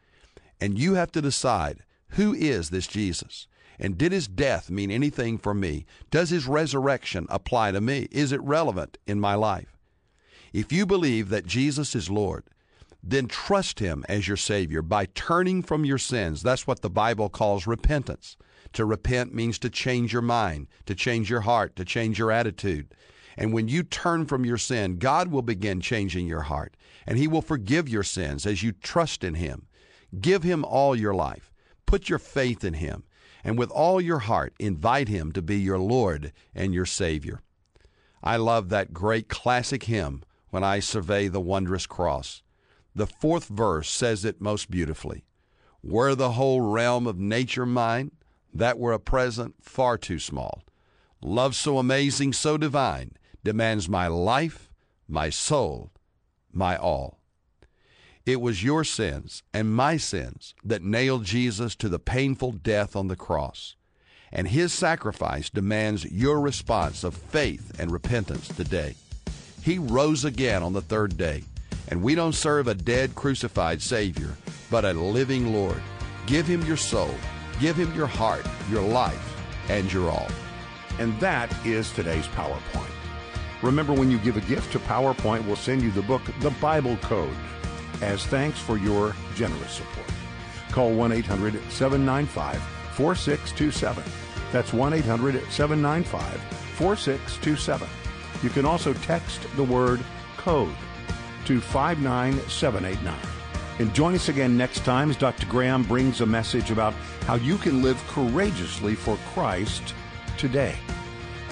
And 0.59 0.79
you 0.79 0.95
have 0.95 1.13
to 1.13 1.21
decide 1.21 1.81
who 2.11 2.33
is 2.33 2.71
this 2.71 2.87
Jesus? 2.87 3.47
And 3.79 3.99
did 3.99 4.13
his 4.13 4.29
death 4.29 4.71
mean 4.71 4.91
anything 4.91 5.39
for 5.39 5.55
me? 5.55 5.87
Does 6.11 6.31
his 6.31 6.47
resurrection 6.47 7.27
apply 7.29 7.73
to 7.73 7.81
me? 7.81 8.09
Is 8.11 8.33
it 8.33 8.43
relevant 8.43 8.99
in 9.07 9.21
my 9.21 9.35
life? 9.35 9.77
If 10.53 10.73
you 10.73 10.87
believe 10.87 11.31
that 11.31 11.47
Jesus 11.47 11.95
is 11.95 12.11
Lord, 12.11 12.45
then 13.03 13.27
trust 13.27 13.81
him 13.81 14.05
as 14.09 14.29
your 14.29 14.37
Savior 14.37 14.81
by 14.81 15.07
turning 15.07 15.63
from 15.63 15.85
your 15.85 15.99
sins. 15.99 16.43
That's 16.43 16.67
what 16.67 16.81
the 16.81 16.91
Bible 16.91 17.29
calls 17.29 17.67
repentance. 17.67 18.37
To 18.75 18.85
repent 18.85 19.35
means 19.35 19.59
to 19.61 19.71
change 19.71 20.13
your 20.13 20.23
mind, 20.23 20.69
to 20.87 20.95
change 20.95 21.29
your 21.29 21.43
heart, 21.43 21.77
to 21.77 21.85
change 21.85 22.19
your 22.19 22.33
attitude. 22.33 22.95
And 23.37 23.53
when 23.53 23.69
you 23.69 23.83
turn 23.83 24.27
from 24.27 24.45
your 24.45 24.59
sin, 24.59 24.99
God 24.99 25.29
will 25.29 25.43
begin 25.43 25.81
changing 25.81 26.27
your 26.27 26.43
heart, 26.43 26.77
and 27.07 27.19
He 27.19 27.29
will 27.29 27.43
forgive 27.43 27.89
your 27.89 28.03
sins 28.03 28.47
as 28.47 28.63
you 28.63 28.73
trust 28.73 29.23
in 29.25 29.35
Him. 29.35 29.67
Give 30.21 30.43
Him 30.43 30.65
all 30.65 30.97
your 30.97 31.15
life. 31.15 31.53
Put 31.87 32.09
your 32.09 32.19
faith 32.19 32.65
in 32.65 32.75
Him, 32.75 33.05
and 33.45 33.59
with 33.59 33.71
all 33.71 34.01
your 34.01 34.21
heart, 34.21 34.55
invite 34.59 35.09
Him 35.09 35.31
to 35.33 35.43
be 35.43 35.61
your 35.61 35.79
Lord 35.79 36.33
and 36.55 36.73
your 36.73 36.87
Savior. 36.87 37.43
I 38.23 38.37
love 38.37 38.71
that 38.71 38.95
great 38.95 39.29
classic 39.29 39.85
hymn, 39.85 40.25
When 40.49 40.65
I 40.65 40.81
Survey 40.81 41.29
the 41.29 41.41
Wondrous 41.41 41.87
Cross. 41.87 42.43
The 42.95 43.07
fourth 43.07 43.49
verse 43.49 43.91
says 43.91 44.25
it 44.25 44.41
most 44.41 44.71
beautifully 44.71 45.25
Were 45.83 46.15
the 46.15 46.33
whole 46.33 46.63
realm 46.63 47.07
of 47.07 47.19
nature 47.19 47.67
mine, 47.67 48.13
that 48.55 48.79
were 48.79 48.93
a 48.93 49.01
present 49.01 49.57
far 49.61 49.99
too 49.99 50.19
small. 50.19 50.63
Love 51.21 51.55
so 51.55 51.79
amazing, 51.79 52.33
so 52.33 52.57
divine, 52.57 53.13
demands 53.43 53.89
my 53.89 54.07
life, 54.07 54.71
my 55.09 55.29
soul, 55.29 55.91
my 56.53 56.77
all. 56.77 57.19
It 58.27 58.41
was 58.41 58.65
your 58.65 58.85
sins 58.85 59.43
and 59.53 59.75
my 59.75 59.99
sins 59.99 60.55
that 60.65 60.83
nailed 60.83 61.25
Jesus 61.25 61.75
to 61.77 61.91
the 61.91 61.99
painful 61.99 62.53
death 62.53 62.97
on 62.97 63.09
the 63.09 63.17
cross. 63.17 63.77
And 64.33 64.49
his 64.49 64.73
sacrifice 64.73 65.51
demands 65.51 66.11
your 66.11 66.41
response 66.41 67.05
of 67.05 67.15
faith 67.15 67.79
and 67.79 67.91
repentance 67.91 68.49
today. 68.49 68.95
He 69.63 69.79
rose 69.79 70.25
again 70.25 70.63
on 70.63 70.73
the 70.73 70.81
third 70.81 71.19
day, 71.19 71.45
and 71.89 72.03
we 72.03 72.15
don't 72.15 72.35
serve 72.35 72.67
a 72.67 72.75
dead, 72.75 73.15
crucified 73.15 73.83
Savior, 73.83 74.35
but 74.71 74.87
a 74.87 74.95
living 74.95 75.53
Lord. 75.53 75.83
Give 76.27 76.47
him 76.47 76.65
your 76.65 76.79
soul, 76.79 77.15
give 77.61 77.77
him 77.77 77.95
your 77.95 78.07
heart, 78.07 78.47
your 78.71 78.83
life, 78.83 79.37
and 79.69 79.93
your 79.93 80.11
all. 80.11 80.29
And 80.99 81.19
that 81.21 81.55
is 81.67 81.93
today's 81.93 82.27
PowerPoint. 82.29 82.91
Remember, 83.63 83.93
when 83.93 84.11
you 84.11 84.19
give 84.19 84.39
a 84.39 84.43
gift 84.43 84.73
to 84.73 84.79
PowerPoint, 84.79 85.47
we'll 85.47 85.57
send 85.57 85.83
you 85.83 85.91
the 85.91 86.03
book, 86.03 86.23
The 86.41 86.51
Bible 86.53 86.97
Code, 87.03 87.37
as 88.05 88.27
thanks 88.27 88.59
for 88.59 88.77
your 88.77 89.15
generous 89.35 89.73
support. 89.73 90.07
Call 90.71 90.93
1 90.95 91.13
800 91.13 91.55
795 91.71 92.63
4627. 92.95 94.05
That's 94.53 94.73
1 94.73 94.93
800 94.93 95.35
795 95.51 96.41
4627. 96.77 97.89
You 98.43 98.51
can 98.51 98.65
also 98.65 98.93
text 98.93 99.47
the 99.57 99.65
word 99.65 100.01
code 100.37 100.75
to 101.47 101.61
59789. 101.61 103.17
And 103.79 103.93
join 103.95 104.15
us 104.15 104.29
again 104.29 104.57
next 104.57 104.85
time 104.85 105.11
as 105.11 105.17
Dr. 105.17 105.47
Graham 105.47 105.83
brings 105.83 106.21
a 106.21 106.27
message 106.27 106.71
about 106.71 106.95
how 107.27 107.35
you 107.35 107.59
can 107.59 107.83
live 107.83 108.01
courageously 108.07 108.95
for 108.95 109.17
Christ 109.33 109.95
today. 110.39 110.77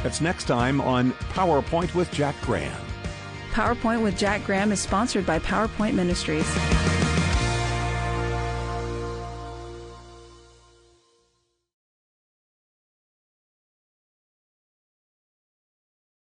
That's 0.02 0.20
next 0.20 0.44
time 0.44 0.80
on 0.80 1.12
PowerPoint 1.32 1.94
with 1.94 2.10
Jack 2.12 2.40
Graham. 2.42 2.91
PowerPoint 3.52 4.02
with 4.02 4.16
Jack 4.16 4.44
Graham 4.46 4.72
is 4.72 4.80
sponsored 4.80 5.26
by 5.26 5.38
PowerPoint 5.38 5.92
Ministries. 5.92 7.01